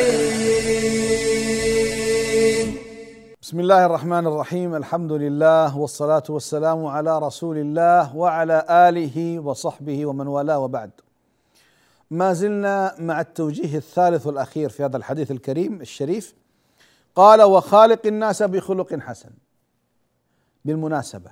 بسم 3.42 3.60
الله 3.60 3.86
الرحمن 3.86 4.28
الرحيم 4.28 4.76
الحمد 4.76 5.12
لله 5.12 5.78
والصلاة 5.78 6.24
والسلام 6.30 6.86
على 6.86 7.20
رسول 7.20 7.58
الله 7.58 8.16
وعلى 8.16 8.66
آله 8.70 9.40
وصحبه 9.40 10.06
ومن 10.06 10.28
والاه 10.28 10.60
وبعد. 10.60 10.92
ما 12.12 12.34
زلنا 12.34 12.96
مع 13.00 13.22
التوجيه 13.22 13.78
الثالث 13.78 14.28
والاخير 14.28 14.70
في 14.70 14.86
هذا 14.86 14.98
الحديث 14.98 15.32
الكريم 15.32 15.82
الشريف. 15.82 16.36
قال 17.16 17.42
وخالق 17.42 18.06
الناس 18.06 18.44
بخلق 18.44 19.00
حسن. 19.00 19.30
بالمناسبة 20.66 21.32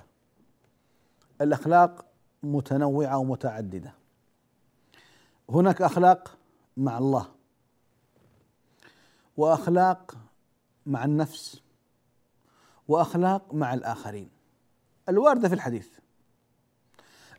الأخلاق 1.40 2.04
متنوعة 2.42 3.18
ومتعددة. 3.18 4.03
هناك 5.50 5.82
أخلاق 5.82 6.38
مع 6.76 6.98
الله 6.98 7.28
وأخلاق 9.36 10.16
مع 10.86 11.04
النفس 11.04 11.62
وأخلاق 12.88 13.54
مع 13.54 13.74
الآخرين. 13.74 14.30
الواردة 15.08 15.48
في 15.48 15.54
الحديث 15.54 15.88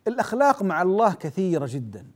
الأخلاق 0.07 0.63
مع 0.63 0.81
الله 0.81 1.13
كثيرة 1.13 1.67
جدا. 1.69 2.11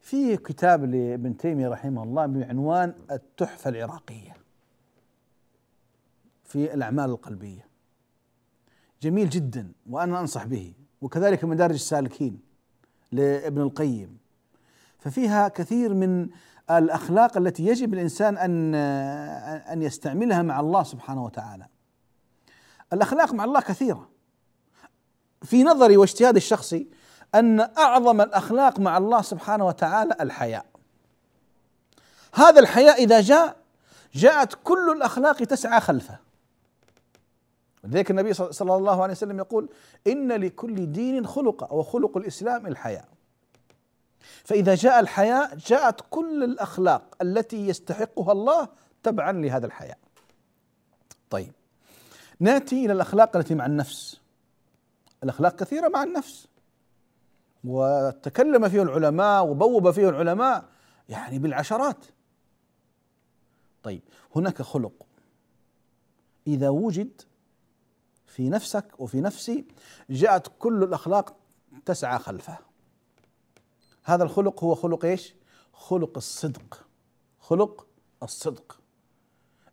في 0.00 0.36
كتاب 0.36 0.84
لابن 0.84 1.36
تيمية 1.36 1.68
رحمه 1.68 2.02
الله 2.02 2.26
بعنوان 2.26 2.94
التحفة 3.10 3.70
العراقية 3.70 4.36
في 6.44 6.74
الأعمال 6.74 7.10
القلبية. 7.10 7.66
جميل 9.02 9.28
جدا 9.28 9.72
وأنا 9.90 10.20
أنصح 10.20 10.44
به. 10.44 10.72
وكذلك 11.00 11.44
مدارج 11.44 11.74
السالكين 11.74 12.40
لابن 13.12 13.60
القيم. 13.60 14.18
ففيها 14.98 15.48
كثير 15.48 15.94
من 15.94 16.28
الأخلاق 16.70 17.36
التي 17.36 17.66
يجب 17.66 17.94
الإنسان 17.94 18.38
أن 18.38 18.74
أن 19.72 19.82
يستعملها 19.82 20.42
مع 20.42 20.60
الله 20.60 20.82
سبحانه 20.82 21.24
وتعالى. 21.24 21.66
الأخلاق 22.92 23.32
مع 23.32 23.44
الله 23.44 23.60
كثيرة. 23.60 24.08
في 25.42 25.64
نظري 25.64 25.96
واجتهادي 25.96 26.36
الشخصي 26.36 26.88
أن 27.34 27.60
أعظم 27.60 28.20
الأخلاق 28.20 28.80
مع 28.80 28.96
الله 28.96 29.22
سبحانه 29.22 29.66
وتعالى 29.66 30.16
الحياء. 30.20 30.66
هذا 32.34 32.60
الحياء 32.60 33.02
إذا 33.04 33.20
جاء 33.20 33.56
جاءت 34.14 34.54
كل 34.64 34.92
الأخلاق 34.96 35.36
تسعى 35.36 35.80
خلفه. 35.80 36.18
ولذلك 37.84 38.10
النبي 38.10 38.32
صلى 38.32 38.76
الله 38.76 39.02
عليه 39.02 39.12
وسلم 39.12 39.38
يقول 39.38 39.68
إن 40.06 40.32
لكل 40.32 40.92
دين 40.92 41.26
خلق 41.26 41.72
وخلق 41.72 42.16
الإسلام 42.16 42.66
الحياء. 42.66 43.15
فإذا 44.44 44.74
جاء 44.74 45.00
الحياء 45.00 45.56
جاءت 45.56 46.00
كل 46.10 46.44
الأخلاق 46.44 47.16
التي 47.22 47.68
يستحقها 47.68 48.32
الله 48.32 48.68
تبعا 49.02 49.32
لهذا 49.32 49.66
الحياء. 49.66 49.98
طيب. 51.30 51.52
نأتي 52.40 52.84
إلى 52.84 52.92
الأخلاق 52.92 53.36
التي 53.36 53.54
مع 53.54 53.66
النفس. 53.66 54.20
الأخلاق 55.22 55.56
كثيرة 55.56 55.88
مع 55.88 56.02
النفس. 56.02 56.48
وتكلم 57.64 58.68
فيه 58.68 58.82
العلماء 58.82 59.46
وبوب 59.46 59.90
فيه 59.90 60.08
العلماء 60.08 60.64
يعني 61.08 61.38
بالعشرات. 61.38 62.04
طيب. 63.82 64.02
هناك 64.36 64.62
خلق. 64.62 65.06
إذا 66.46 66.68
وجد 66.68 67.22
في 68.26 68.48
نفسك 68.48 68.84
وفي 68.98 69.20
نفسي 69.20 69.64
جاءت 70.10 70.52
كل 70.58 70.82
الأخلاق 70.82 71.36
تسعى 71.84 72.18
خلفه. 72.18 72.58
هذا 74.06 74.24
الخلق 74.24 74.64
هو 74.64 74.74
خلق 74.74 75.04
إيش؟ 75.04 75.34
خلق 75.72 76.12
الصدق. 76.16 76.86
خلق 77.40 77.86
الصدق. 78.22 78.78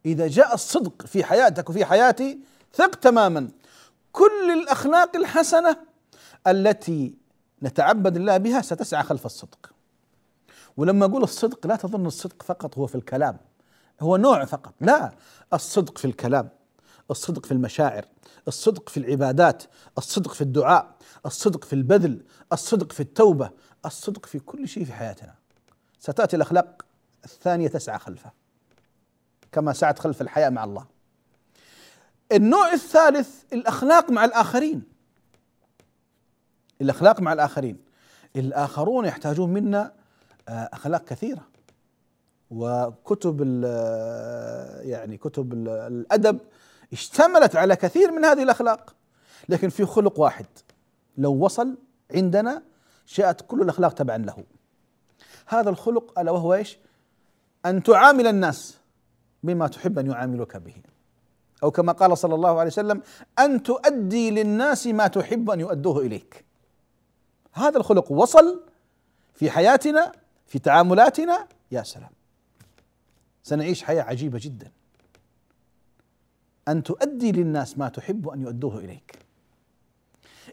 إذا 0.06 0.28
جاء 0.28 0.54
الصدق 0.54 1.06
في 1.06 1.24
حياتك 1.24 1.70
وفي 1.70 1.86
حياتي 1.86 2.40
ثق 2.74 2.96
تماما. 2.96 3.50
كل 4.12 4.52
الأخلاق 4.54 5.16
الحسنة 5.16 5.78
التي 6.48 7.16
نتعبد 7.64 8.16
الله 8.18 8.38
بها 8.38 8.62
ستسعى 8.62 9.04
خلف 9.04 9.26
الصدق. 9.26 9.72
ولما 10.78 11.06
أقول 11.06 11.24
الصدق 11.24 11.68
لا 11.68 11.76
تظن 11.76 12.06
الصدق 12.06 12.44
فقط 12.44 12.78
هو 12.78 12.88
في 12.88 12.96
الكلام. 12.96 13.38
هو 14.02 14.18
نوع 14.18 14.46
فقط. 14.46 14.74
لا 14.82 15.12
الصدق 15.54 15.98
في 15.98 16.06
الكلام 16.06 16.50
الصدق 17.12 17.46
في 17.46 17.52
المشاعر 17.52 18.06
الصدق 18.48 18.90
في 18.90 18.98
العبادات 18.98 19.64
الصدق 19.98 20.34
في 20.34 20.42
الدعاء 20.42 20.96
الصدق 21.26 21.64
في 21.64 21.74
البذل 21.74 22.24
الصدق 22.54 22.92
في 22.92 23.00
التوبة 23.00 23.50
الصدق 23.86 24.26
في 24.26 24.40
كل 24.40 24.68
شيء 24.68 24.86
في 24.86 24.94
حياتنا. 24.94 25.36
ستأتي 26.00 26.36
الأخلاق 26.36 26.86
الثانية 27.26 27.68
تسعى 27.68 28.00
خلفه 28.00 28.32
كما 29.52 29.74
سعت 29.74 30.00
خلف 30.00 30.22
الحياء 30.22 30.52
مع 30.52 30.64
الله. 30.64 30.86
النوع 32.32 32.74
الثالث 32.74 33.44
الأخلاق 33.54 34.12
مع 34.12 34.26
الآخرين. 34.26 34.84
الأخلاق 36.82 37.22
مع 37.22 37.34
الآخرين. 37.34 37.78
الآخرون 38.36 39.06
يحتاجون 39.06 39.50
منا 39.50 39.94
آه، 40.50 40.70
أخلاق 40.74 41.06
كثيرة. 41.06 41.42
وكتب 42.52 43.64
يعني 44.82 45.18
كتب 45.18 45.54
الأدب 45.68 46.40
اشتملت 46.94 47.56
على 47.56 47.76
كثير 47.76 48.12
من 48.12 48.26
هذه 48.26 48.44
الأخلاق. 48.44 48.96
لكن 49.50 49.70
في 49.70 49.86
خلق 49.86 50.20
واحد 50.20 50.46
لو 51.18 51.32
وصل 51.32 51.78
عندنا 52.16 52.64
جاءت 53.08 53.42
كل 53.42 53.62
الأخلاق 53.62 53.94
تبعا 53.94 54.18
له. 54.18 54.44
هذا 55.48 55.70
الخلق 55.70 56.20
ألا 56.20 56.32
وهو 56.32 56.54
إيش؟ 56.54 56.78
أن 57.66 57.84
تعامل 57.84 58.28
الناس 58.28 58.78
بما 59.44 59.68
تحب 59.68 60.00
أن 60.00 60.08
يعاملوك 60.08 60.58
به. 60.58 60.76
أو 61.64 61.72
كما 61.72 61.94
قال 61.94 62.18
صلى 62.18 62.36
الله 62.36 62.60
عليه 62.60 62.72
وسلم 62.72 63.02
أن 63.40 63.64
تؤدي 63.64 64.32
للناس 64.32 64.88
ما 64.88 65.08
تحب 65.08 65.50
أن 65.50 65.60
يؤدوه 65.60 66.00
إليك. 66.00 66.46
هذا 67.54 67.78
الخلق 67.78 68.12
وصل 68.12 68.64
في 69.34 69.52
حياتنا 69.52 70.12
في 70.48 70.60
تعاملاتنا 70.60 71.48
يا 71.72 71.84
سلام. 71.84 72.12
سنعيش 73.44 73.84
حياة 73.84 74.04
عجيبة 74.04 74.40
جدا. 74.42 74.72
أن 76.68 76.84
تؤدي 76.84 77.32
للناس 77.32 77.78
ما 77.78 77.90
تحب 77.90 78.30
أن 78.30 78.42
يؤدوه 78.42 78.78
إليك. 78.78 79.20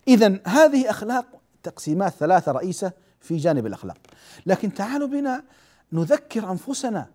اذا 0.08 0.40
هذه 0.46 0.90
أخلاق 0.90 1.39
تقسيمات 1.62 2.12
ثلاثة 2.12 2.52
رئيسة 2.52 2.92
في 3.20 3.36
جانب 3.36 3.66
الأخلاق. 3.66 3.98
لكن 4.46 4.74
تعالوا 4.74 5.08
بنا 5.08 5.44
نذكر 5.92 6.50
أنفسنا 6.50 7.06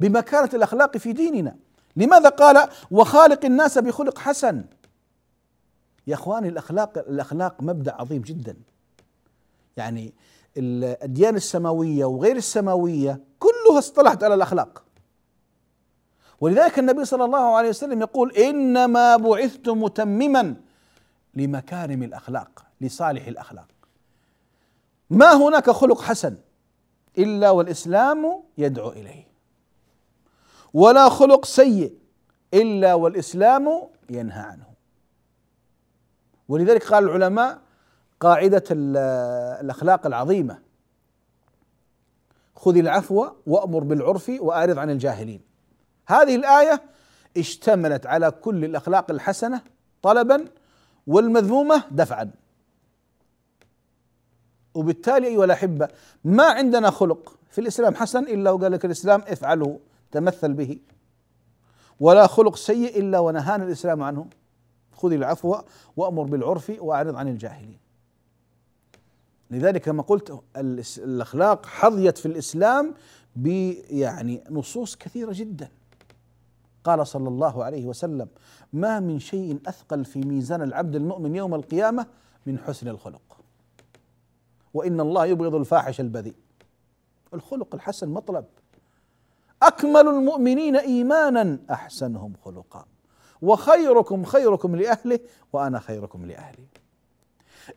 بمكانة 0.00 0.50
الأخلاق 0.54 0.96
في 0.96 1.12
ديننا. 1.12 1.56
لماذا 1.96 2.28
قال 2.28 2.68
وخالق 2.90 3.44
الناس 3.44 3.78
بخلق 3.78 4.18
حسن؟ 4.18 4.64
يا 6.06 6.14
أخواني 6.14 6.48
الأخلاق 6.48 6.98
الأخلاق 6.98 7.62
مبدأ 7.62 7.94
عظيم 7.94 8.22
جدا. 8.22 8.56
يعني 9.76 10.14
الاديان 10.56 11.36
السماوية 11.36 12.04
وغير 12.04 12.36
السماوية 12.36 13.20
كلها 13.38 13.78
اصطلحت 13.78 14.24
على 14.24 14.34
الأخلاق. 14.34 14.84
ولذلك 16.40 16.78
النبي 16.78 17.04
صلى 17.04 17.24
الله 17.24 17.56
عليه 17.56 17.68
وسلم 17.68 18.00
يقول 18.00 18.32
إنما 18.32 19.16
بعثت 19.16 19.68
متمما 19.68 20.54
لمكارم 21.34 22.02
الأخلاق 22.02 22.66
لصالح 22.80 23.26
الأخلاق. 23.26 23.68
ما 25.10 25.32
هناك 25.34 25.70
خلق 25.70 26.00
حسن 26.00 26.36
إلا 27.18 27.50
والإسلام 27.50 28.42
يدعو 28.58 28.88
إليه. 28.88 29.30
ولا 30.74 31.08
خلق 31.08 31.44
سيء 31.44 31.98
إلا 32.54 32.94
والإسلام 32.94 33.88
ينهى 34.10 34.40
عنه. 34.40 34.64
ولذلك 36.48 36.84
قال 36.84 37.04
العلماء 37.04 37.58
قاعدة 38.20 38.64
الأخلاق 38.70 40.06
العظيمة 40.06 40.58
خذ 42.56 42.76
العفو 42.76 43.28
وأمر 43.46 43.84
بالعرف 43.84 44.32
وأعرض 44.40 44.78
عن 44.78 44.90
الجاهلين. 44.90 45.40
هذه 46.06 46.36
الآية 46.36 46.82
اشتملت 47.36 48.06
على 48.06 48.30
كل 48.30 48.64
الأخلاق 48.64 49.10
الحسنة 49.10 49.60
طلبا 50.02 50.44
والمذمومة 51.06 51.84
دفعا. 51.90 52.30
وبالتالي 54.74 55.26
أيها 55.26 55.44
الأحبة 55.44 55.88
ما 56.24 56.44
عندنا 56.44 56.90
خلق 56.90 57.36
في 57.50 57.60
الإسلام 57.60 57.94
حسن 57.94 58.22
إلا 58.22 58.50
وقال 58.50 58.72
لك 58.72 58.84
الإسلام 58.84 59.20
افعله 59.20 59.80
تمثل 60.12 60.52
به. 60.52 60.78
ولا 62.00 62.26
خلق 62.26 62.56
سيء 62.56 62.98
إلا 62.98 63.18
ونهانا 63.18 63.64
الإسلام 63.64 64.02
عنه. 64.02 64.26
خذ 64.92 65.12
العفو 65.12 65.56
وأمر 65.96 66.22
بالعرف 66.22 66.72
وأعرض 66.78 67.16
عن 67.16 67.28
الجاهلين. 67.28 67.78
لذلك 69.50 69.80
كما 69.80 70.02
قلت 70.02 70.40
الأخلاق 70.56 71.66
حظيت 71.66 72.18
في 72.18 72.26
الإسلام 72.26 72.94
يعني 73.90 74.44
نصوص 74.50 74.96
كثيرة 74.96 75.32
جدا. 75.32 75.68
قال 76.84 77.06
صلى 77.06 77.28
الله 77.28 77.64
عليه 77.64 77.86
وسلم 77.86 78.28
ما 78.72 79.00
من 79.00 79.18
شيء 79.18 79.60
أثقل 79.66 80.04
في 80.04 80.18
ميزان 80.18 80.62
العبد 80.62 80.96
المؤمن 80.96 81.36
يوم 81.36 81.54
القيامة 81.54 82.06
من 82.46 82.58
حسن 82.58 82.88
الخلق. 82.88 83.39
وإن 84.74 85.00
الله 85.00 85.26
يبغض 85.26 85.54
الفاحش 85.54 86.00
البذيء. 86.00 86.34
الخلق 87.34 87.74
الحسن 87.74 88.08
مطلب. 88.08 88.44
أكمل 89.62 90.08
المؤمنين 90.08 90.76
إيمانا 90.76 91.58
أحسنهم 91.70 92.32
خلقا. 92.44 92.84
وخيركم 93.42 94.24
خيركم 94.24 94.76
لأهله 94.76 95.18
وأنا 95.52 95.78
خيركم 95.78 96.26
لأهلي. 96.26 96.66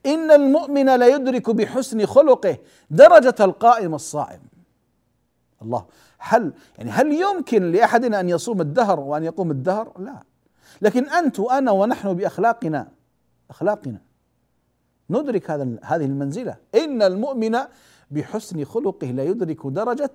إن 0.06 0.32
المؤمن 0.32 0.96
ليدرك 0.96 1.50
بحسن 1.50 2.06
خلقه 2.06 2.58
درجة 2.90 3.36
القائم 3.40 3.96
الصائم. 3.96 4.42
الله 5.62 5.86
هل 6.18 6.54
يعني 6.78 6.92
هل 6.92 7.12
يمكن 7.12 7.72
لاحدنا 7.72 8.20
أن 8.20 8.30
يصوم 8.30 8.62
الدهر 8.62 9.00
وأن 9.00 9.24
يقوم 9.24 9.52
الدهر؟ 9.52 9.92
لا. 10.00 10.24
لكن 10.82 11.10
أنت 11.10 11.40
وأنا 11.40 11.72
ونحن 11.72 12.14
بأخلاقنا 12.14 12.92
أخلاقنا. 13.50 14.02
ندرك 15.10 15.52
هذا 15.52 15.80
هذه 15.84 16.06
المنزلة. 16.06 16.58
إن 16.76 17.02
المؤمن 17.02 17.58
بحسن 18.12 18.64
خلقه 18.64 19.08
لا 19.08 19.24
يدرك 19.24 19.68
درجة 19.68 20.12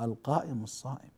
القائم 0.00 0.64
الصائم. 0.64 1.10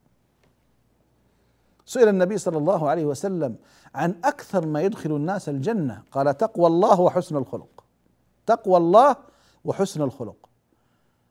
سئل 1.87 2.09
النبي 2.09 2.39
صلى 2.39 2.59
الله 2.59 2.91
عليه 2.91 3.05
وسلم 3.05 3.57
عن 3.95 4.15
أكثر 4.25 4.67
ما 4.67 4.81
يدخل 4.81 5.11
الناس 5.17 5.49
الجنة. 5.49 6.03
قال 6.13 6.37
تقوى 6.37 6.67
الله 6.67 7.01
وحسن 7.01 7.37
الخلق. 7.37 7.85
تقوى 8.47 8.77
الله 8.77 9.17
وحسن 9.65 10.03
الخلق. 10.03 10.49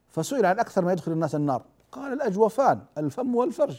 فسئل 0.09 0.45
عن 0.45 0.59
أكثر 0.59 0.85
ما 0.85 0.91
يدخل 0.91 1.11
الناس 1.11 1.35
النار. 1.35 1.63
قال 1.91 2.13
الأجوفان 2.13 2.81
الفم 2.97 3.35
والفرج. 3.35 3.77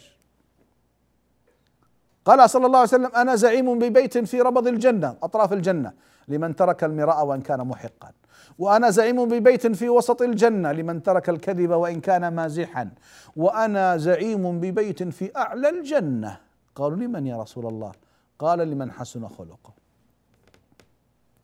قال 2.25 2.49
صلى 2.49 2.65
الله 2.65 2.79
عليه 2.79 2.87
وسلم 2.87 3.11
أنا 3.15 3.35
زعيم 3.35 3.79
ببيت 3.79 4.17
في 4.17 4.41
ربض 4.41 4.67
الجنة 4.67 5.17
أطراف 5.23 5.53
الجنة 5.53 5.93
لمن 6.27 6.55
ترك 6.55 6.83
المراء 6.83 7.25
وإن 7.25 7.41
كان 7.41 7.67
محقا. 7.67 8.11
وأنا 8.59 8.89
زعيم 8.89 9.25
ببيت 9.25 9.67
في 9.67 9.89
وسط 9.89 10.21
الجنة 10.21 10.71
لمن 10.71 11.03
ترك 11.03 11.29
الكذب 11.29 11.69
وإن 11.69 12.01
كان 12.01 12.35
مازحا. 12.35 12.89
وأنا 13.35 13.97
زعيم 13.97 14.59
ببيت 14.59 15.03
في 15.03 15.37
أعلى 15.37 15.69
الجنة. 15.69 16.37
قالوا 16.75 16.97
لمن 16.97 17.27
يا 17.27 17.37
رسول 17.41 17.65
الله؟ 17.65 17.91
قال 18.39 18.59
لمن 18.59 18.91
حسن 18.91 19.27
خلقه. 19.27 19.73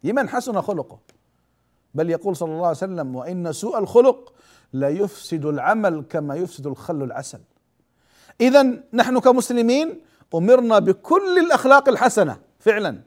لمن 0.03 0.29
حسن 0.29 0.61
خلقه. 0.61 0.99
بل 1.93 2.09
يقول 2.09 2.35
صلى 2.35 2.51
الله 2.51 2.67
عليه 2.67 2.77
وسلم 2.77 3.15
وإن 3.15 3.51
سوء 3.51 3.79
الخلق 3.79 4.33
لا 4.73 4.89
يفسد 4.89 5.45
العمل 5.45 6.03
كما 6.09 6.35
يفسد 6.35 6.67
الخل 6.67 7.03
العسل. 7.03 7.39
اذا 8.41 8.83
نحن 8.93 9.19
كمسلمين 9.19 10.01
أمرنا 10.35 10.79
بكل 10.79 11.37
الأخلاق 11.39 11.89
الحسنة 11.89 12.39
فعلا. 12.59 13.01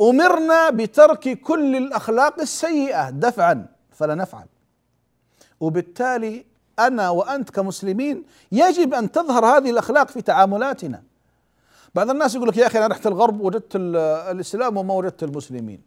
وأمرنا 0.00 0.70
بترك 0.70 1.40
كل 1.40 1.76
الأخلاق 1.76 2.40
السيئة 2.40 3.10
دفعا 3.10 3.66
فلا 3.92 4.14
نفعل. 4.14 4.46
وبالتالي 5.60 6.44
أنا 6.78 7.10
وأنت 7.10 7.50
كمسلمين 7.50 8.24
يجب 8.52 8.94
أن 8.94 9.12
تظهر 9.12 9.46
هذه 9.46 9.70
الأخلاق 9.70 10.08
في 10.08 10.22
تعاملاتنا. 10.22 11.02
بعض 11.94 12.10
الناس 12.10 12.34
يقول 12.34 12.48
لك 12.48 12.56
يا 12.56 12.66
أخي 12.66 12.78
أنا 12.78 12.86
رحت 12.86 13.06
الغرب 13.06 13.40
وجدت 13.40 13.76
الإسلام 13.76 14.76
وما 14.76 14.94
وجدت 14.94 15.22
المسلمين. 15.22 15.82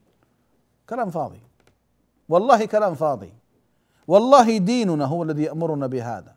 كلام 0.90 1.10
فاضي. 1.10 1.42
والله 2.30 2.66
كلام 2.66 2.96
فاضي. 2.96 3.34
والله 4.08 4.58
ديننا 4.58 5.06
هو 5.06 5.24
الذي 5.24 5.44
يأمرنا 5.44 5.88
بهذا. 5.88 6.36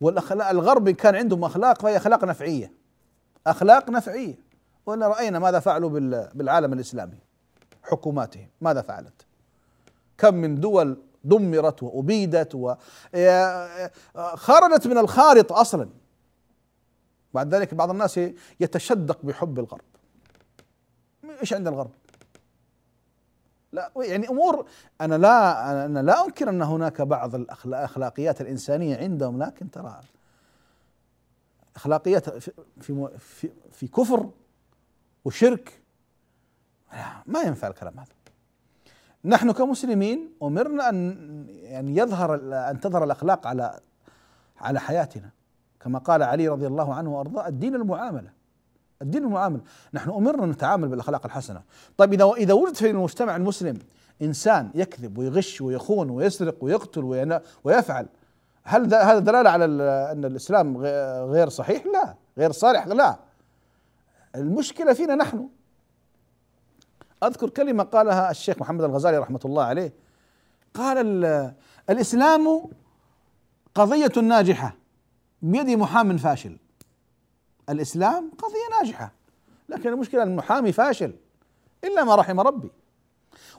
والاخلاق 0.00 0.48
الغرب 0.48 0.90
كان 0.90 1.14
عندهم 1.14 1.44
أخلاق 1.44 1.82
فهي 1.82 1.96
أخلاق 1.96 2.24
نفعية. 2.24 2.72
أخلاق 3.46 3.90
نفعية. 3.90 4.34
ولا 4.86 5.08
رأينا 5.08 5.38
ماذا 5.38 5.60
فعلوا 5.60 5.90
بالعالم 6.34 6.72
الإسلامي 6.72 7.18
حكوماتهم 7.82 8.48
ماذا 8.60 8.82
فعلت؟ 8.82 9.26
كم 10.18 10.34
من 10.34 10.60
دول 10.60 11.02
دمرت 11.24 11.82
وأبيدت 11.82 12.54
وخرجت 14.14 14.86
من 14.86 14.98
الخارطه 14.98 15.60
أصلا. 15.60 15.88
بعد 17.34 17.54
ذلك 17.54 17.74
بعض 17.74 17.90
الناس 17.90 18.20
يتشدق 18.60 19.18
بحب 19.22 19.58
الغرب. 19.58 19.84
إيش 21.40 21.52
عند 21.52 21.68
الغرب؟ 21.68 21.90
لا 23.72 23.92
يعني 23.96 24.28
أمور 24.28 24.66
أنا 25.00 25.14
لا 25.14 25.84
أنا 25.84 26.02
لا 26.02 26.24
أنكر 26.24 26.48
أن 26.48 26.62
هناك 26.62 27.02
بعض 27.02 27.34
الأخلاقيات 27.34 28.40
الإنسانية 28.40 28.96
عندهم 28.96 29.42
لكن 29.42 29.70
ترى 29.70 30.00
أخلاقيات 31.76 32.30
في 32.30 32.52
في 33.18 33.50
في 33.72 33.88
كفر 33.88 34.30
وشرك 35.24 35.82
ما 37.26 37.40
ينفع 37.40 37.68
الكلام 37.68 37.94
هذا. 37.98 38.08
نحن 39.24 39.52
كمسلمين 39.52 40.32
أمرنا 40.42 40.88
أن 40.88 41.46
يعني 41.48 41.96
يظهر 41.96 42.34
أن 42.70 42.80
تظهر 42.80 43.04
الأخلاق 43.04 43.46
على 43.46 43.80
على 44.60 44.80
حياتنا. 44.80 45.30
كما 45.80 45.98
قال 45.98 46.22
علي 46.22 46.48
رضي 46.48 46.66
الله 46.66 46.94
عنه 46.94 47.16
وأرضاه 47.16 47.48
الدين 47.48 47.74
المعاملة. 47.74 48.37
الدين 49.02 49.24
المعامله 49.24 49.60
نحن 49.94 50.10
أمرنا 50.10 50.44
أن 50.44 50.50
نتعامل 50.50 50.88
بالأخلاق 50.88 51.26
الحسنة. 51.26 51.62
طيب 51.96 52.12
إذا 52.12 52.32
إذا 52.32 52.54
وجد 52.54 52.74
في 52.74 52.90
المجتمع 52.90 53.36
المسلم 53.36 53.78
إنسان 54.22 54.70
يكذب 54.74 55.18
ويغش 55.18 55.60
ويخون 55.60 56.10
ويسرق 56.10 56.56
ويقتل 56.60 57.40
ويفعل 57.64 58.06
هل 58.64 58.94
هذا 58.94 59.18
دلالة 59.18 59.50
على 59.50 59.64
أن 60.12 60.24
الإسلام 60.24 60.76
غير 61.30 61.48
صحيح؟ 61.48 61.86
لا. 61.86 62.14
غير 62.38 62.52
صالح 62.52 62.86
لا. 62.86 63.18
المشكلة 64.34 64.92
فينا 64.92 65.14
نحن. 65.14 65.48
أذكر 67.22 67.48
كلمة 67.48 67.84
قالها 67.84 68.30
الشيخ 68.30 68.58
محمد 68.58 68.84
الغزالي 68.84 69.18
رحمة 69.18 69.40
الله 69.44 69.64
عليه. 69.64 69.92
قال 70.74 71.24
الإسلام 71.90 72.70
قضية 73.74 74.22
ناجحة 74.22 74.74
بيد 75.42 75.70
محام 75.70 76.16
فاشل. 76.16 76.56
الإسلام 77.68 78.30
قضية 78.38 78.78
ناجحة 78.80 79.12
لكن 79.68 79.88
المشكلة 79.88 80.22
المحامي 80.22 80.72
فاشل 80.72 81.14
إلا 81.84 82.04
ما 82.04 82.14
رحم 82.14 82.40
ربي 82.40 82.70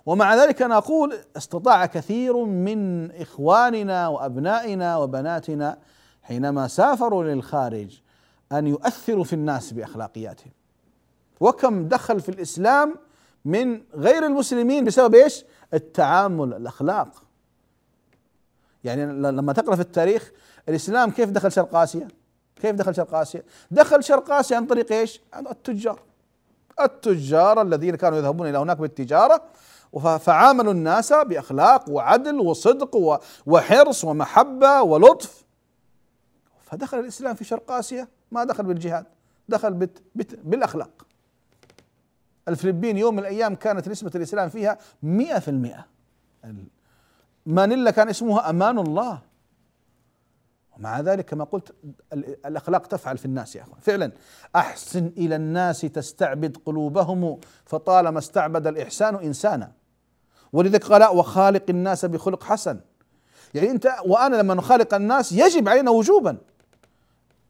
ومع 0.06 0.36
ذلك 0.36 0.62
أنا 0.62 0.78
أقول 0.78 1.17
استطاع 1.38 1.86
كثير 1.86 2.45
من 2.45 3.12
إخواننا 3.12 4.08
وأبنائنا 4.08 4.98
وبناتنا 4.98 5.78
حينما 6.24 6.67
سافروا 6.67 7.24
للخارج 7.24 8.00
أن 8.52 8.67
يؤثروا 8.67 9.24
في 9.24 9.34
الناس 9.34 9.72
بأخلاقياتهم 9.72 10.52
وكم 11.39 11.88
دخل 11.88 12.19
في 12.19 12.30
الإسلام 12.30 12.95
من 13.45 13.82
غير 13.93 14.26
المسلمين 14.26 14.86
بسبب 14.86 15.15
إيش؟ 15.15 15.45
التعامل 15.74 16.54
الأخلاق 16.54 17.24
يعني 18.84 19.06
لما 19.06 19.54
تقرأ 19.54 19.76
في 19.76 19.82
التاريخ 19.82 20.32
الإسلام 20.69 21.12
كيف 21.12 21.30
دخل 21.30 21.52
شرق 21.52 21.76
آسيا؟ 21.76 22.08
كيف 22.62 22.76
دخل 22.76 22.95
شرق 22.95 23.15
آسيا؟ 23.15 23.43
دخل 23.72 24.04
شرق 24.04 24.32
آسيا 24.32 24.58
عن 24.58 24.65
طريق 24.65 24.91
إيش؟ 24.91 25.22
عن 25.34 25.48
التجار. 25.48 26.00
التجار 26.82 27.62
الذين 27.62 27.95
كانوا 27.95 28.17
يذهبون 28.17 28.50
إلى 28.50 28.58
هناك 28.58 28.78
بالتجارة 28.78 29.41
فعاملوا 30.19 30.74
الناس 30.74 31.13
بأخلاق 31.13 31.89
وعدل 31.89 32.39
وصدق 32.39 33.22
وحرص 33.45 34.04
ومحبة 34.04 34.82
ولطف. 34.82 35.45
فدخل 36.62 37.00
الإسلام 37.00 37.36
في 37.36 37.43
شرق 37.43 37.72
آسيا 37.72 38.08
ما 38.32 38.43
دخل 38.43 38.63
بالجهاد 38.63 39.06
دخل 39.50 39.74
بت 39.74 40.02
بت 40.15 40.39
بالأخلاق. 40.43 41.06
الفلبين 42.48 42.98
يوم 42.98 43.13
من 43.13 43.19
الأيام 43.19 43.56
كانت 43.56 43.89
نسبة 43.89 44.12
الإسلام 44.15 44.50
فيها 44.50 44.78
100% 45.04 45.88
مانيلا 47.45 47.91
كان 47.91 48.10
اسمها 48.10 48.50
أمان 48.50 48.80
الله. 48.80 49.29
ومع 50.80 51.00
ذلك 51.00 51.26
كما 51.26 51.44
قلت 51.44 51.76
الأخلاق 52.46 52.88
تفعل 52.88 53.18
في 53.18 53.26
الناس 53.26 53.56
يا 53.56 53.62
إخوان. 53.62 53.80
فعلا 53.82 54.12
أحسن 54.56 55.12
إلى 55.18 55.36
الناس 55.36 55.82
تستعبد 55.82 56.58
قلوبهم 56.65 57.39
فطالما 57.65 58.20
استعبد 58.20 58.68
الإحسان 58.68 59.15
إنسانا. 59.15 59.72
ولذلك 60.54 60.84
قال 60.84 61.04
وخالق 61.18 61.63
الناس 61.70 62.06
بخلق 62.06 62.44
حسن. 62.44 62.80
يعني 63.54 63.72
أنت 63.72 63.96
وأنا 64.06 64.36
لما 64.36 64.54
نخالق 64.54 64.94
الناس 64.94 65.32
يجب 65.32 65.70
علينا 65.70 65.92
وجوبا. 65.92 66.38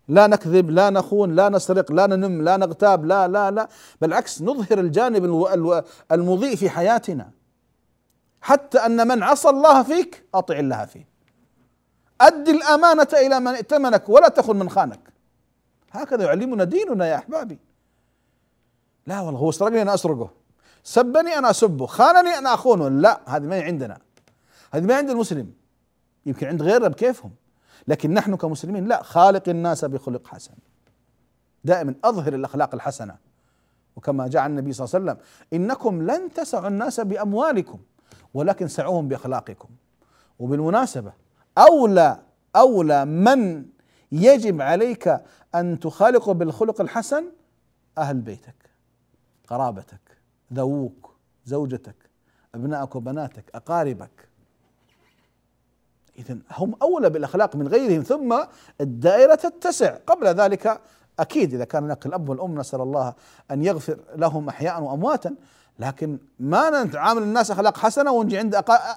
لا 0.07 0.27
نكذب 0.27 0.69
لا 0.69 0.89
نخون 0.89 1.35
لا 1.35 1.49
نسرق 1.49 1.91
لا 1.91 2.07
ننم 2.07 2.41
لا 2.41 2.57
نغتاب 2.57 3.05
لا 3.05 3.27
لا 3.27 3.51
لا. 3.51 3.69
بالعكس 4.01 4.41
نظهر 4.41 4.79
الجانب 4.79 5.25
المضيء 6.11 6.55
في 6.55 6.69
حياتنا. 6.69 7.31
حتى 8.41 8.77
أن 8.77 9.07
من 9.07 9.23
عصى 9.23 9.49
الله 9.49 9.83
فيك 9.83 10.25
أطع 10.33 10.59
الله 10.59 10.85
فيه. 10.85 11.08
أد 12.21 12.49
الأمانة 12.49 13.07
إلى 13.13 13.39
من 13.39 13.47
ائتمنك 13.47 14.09
ولا 14.09 14.27
تخن 14.27 14.55
من 14.55 14.69
خانك. 14.69 14.99
هكذا 15.91 16.23
يعلمنا 16.23 16.63
ديننا 16.63 17.07
يا 17.07 17.15
أحبابي. 17.15 17.59
لا 19.07 19.21
والله 19.21 19.39
هو 19.39 19.51
سرقني 19.51 19.81
أنا 19.81 19.93
أسرقه. 19.93 20.29
سبني 20.83 21.37
أنا 21.37 21.49
أسبه. 21.49 21.85
خانني 21.85 22.37
أنا 22.37 22.53
أخونه. 22.53 22.89
لا 22.89 23.21
هذه 23.25 23.43
ما 23.43 23.61
عندنا. 23.61 23.97
هذه 24.71 24.83
ما 24.83 24.95
عند 24.95 25.09
المسلم. 25.09 25.53
يمكن 26.25 26.47
عند 26.47 26.61
غيرنا 26.61 26.87
بكيفهم 26.87 27.31
لكن 27.87 28.13
نحن 28.13 28.35
كمسلمين 28.35 28.85
لا 28.87 29.03
خالق 29.03 29.49
الناس 29.49 29.85
بخلق 29.85 30.27
حسن. 30.27 30.53
دائما 31.63 31.95
أظهر 32.03 32.33
الأخلاق 32.33 32.75
الحسنة. 32.75 33.15
وكما 33.95 34.27
جاء 34.27 34.45
النبي 34.45 34.73
صلى 34.73 34.85
الله 34.85 34.95
عليه 34.95 35.05
وسلم 35.05 35.25
إنكم 35.53 36.01
لن 36.01 36.33
تسعوا 36.33 36.67
الناس 36.67 36.99
بأموالكم 36.99 37.79
ولكن 38.33 38.67
سعوهم 38.67 39.07
بأخلاقكم. 39.07 39.69
وبالمناسبة 40.39 41.13
أولى 41.59 42.19
أولى 42.55 43.05
من 43.05 43.65
يجب 44.11 44.61
عليك 44.61 45.21
أن 45.55 45.79
تخالقه 45.79 46.33
بالخلق 46.33 46.81
الحسن 46.81 47.25
أهل 47.97 48.17
بيتك 48.17 48.69
قرابتك 49.47 50.17
ذووك 50.53 51.15
زوجتك 51.45 51.95
أبنائك 52.55 52.95
وبناتك 52.95 53.43
أقاربك. 53.55 54.29
اذا 56.19 56.37
هم 56.51 56.75
أولى 56.81 57.09
بالأخلاق 57.09 57.55
من 57.55 57.67
غيرهم 57.67 58.01
ثم 58.03 58.43
الدائرة 58.81 59.35
تتسع. 59.35 59.97
قبل 60.07 60.27
ذلك 60.27 60.81
أكيد 61.19 61.53
إذا 61.53 61.65
كان 61.65 61.83
هناك 61.83 62.05
الأب 62.05 62.29
والأم 62.29 62.59
نسأل 62.59 62.81
الله 62.81 63.13
أن 63.51 63.63
يغفر 63.63 63.99
لهم 64.15 64.49
احياء 64.49 64.81
وأمواتا. 64.81 65.35
لكن 65.79 66.17
ما 66.39 66.83
نتعامل 66.83 67.23
الناس 67.23 67.51
أخلاق 67.51 67.77
حسنة 67.77 68.11
ونجي 68.11 68.37
عند 68.37 68.55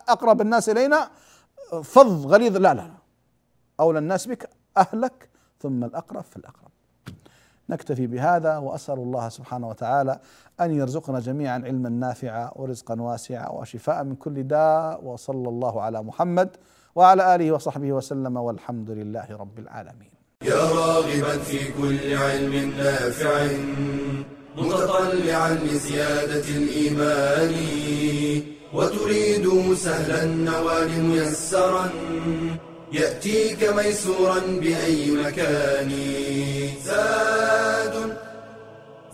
أقرب 0.08 0.40
الناس 0.40 0.68
إلينا؟ 0.68 1.10
فظ 1.80 2.26
غليظ 2.26 2.56
لا 2.56 2.74
لا 2.74 2.90
أولى 3.80 3.98
الناس 3.98 4.26
بك 4.26 4.50
أهلك 4.76 5.28
ثم 5.60 5.84
الأقرب 5.84 6.24
فالاقرب 6.24 6.70
نكتفي 7.70 8.06
بهذا 8.06 8.56
وأسأل 8.58 8.94
الله 8.94 9.28
سبحانه 9.28 9.68
وتعالى 9.68 10.20
أن 10.60 10.74
يرزقنا 10.74 11.20
جميعا 11.20 11.62
علما 11.64 11.88
نافعا 11.88 12.50
ورزقا 12.56 13.00
واسعا 13.00 13.48
وشفاء 13.48 14.04
من 14.04 14.14
كل 14.14 14.42
داء 14.42 15.04
وصلى 15.04 15.48
الله 15.48 15.82
على 15.82 16.02
محمد 16.02 16.56
وعلى 16.94 17.34
آله 17.34 17.52
وصحبه 17.52 17.92
وسلم 17.92 18.36
والحمد 18.36 18.90
لله 18.90 19.26
رب 19.30 19.58
العالمين. 19.58 20.10
يا 20.42 20.54
راغبا 20.54 21.38
في 21.38 21.72
كل 21.72 22.14
علم 22.14 22.70
نافع 22.76 23.46
متطلعا 24.56 25.54
لزيادة 25.54 26.48
الإيمان. 26.56 27.52
وتريد 28.74 29.74
سهلا 29.74 30.22
النوال 30.22 31.02
ميسرا 31.02 31.90
يأتيك 32.92 33.72
ميسورا 33.76 34.38
بأي 34.38 35.10
مكان. 35.10 35.92
زاد 36.84 38.16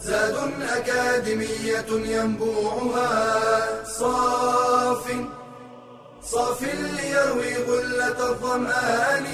زاد 0.00 0.36
أكاديمية 0.76 1.90
ينبوعها. 1.90 3.84
صاف 3.84 5.04
صاف 6.22 6.62
ليروي 6.62 7.54
غلة 7.68 8.30
الظمآن. 8.30 9.26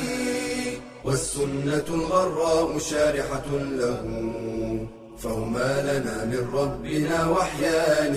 والسنة 1.04 1.88
الغراء 1.88 2.78
شارحة 2.78 3.48
له 3.52 4.02
فهما 5.18 5.82
لنا 5.82 6.24
من 6.24 6.48
ربنا 6.54 7.28
وحيان. 7.28 8.16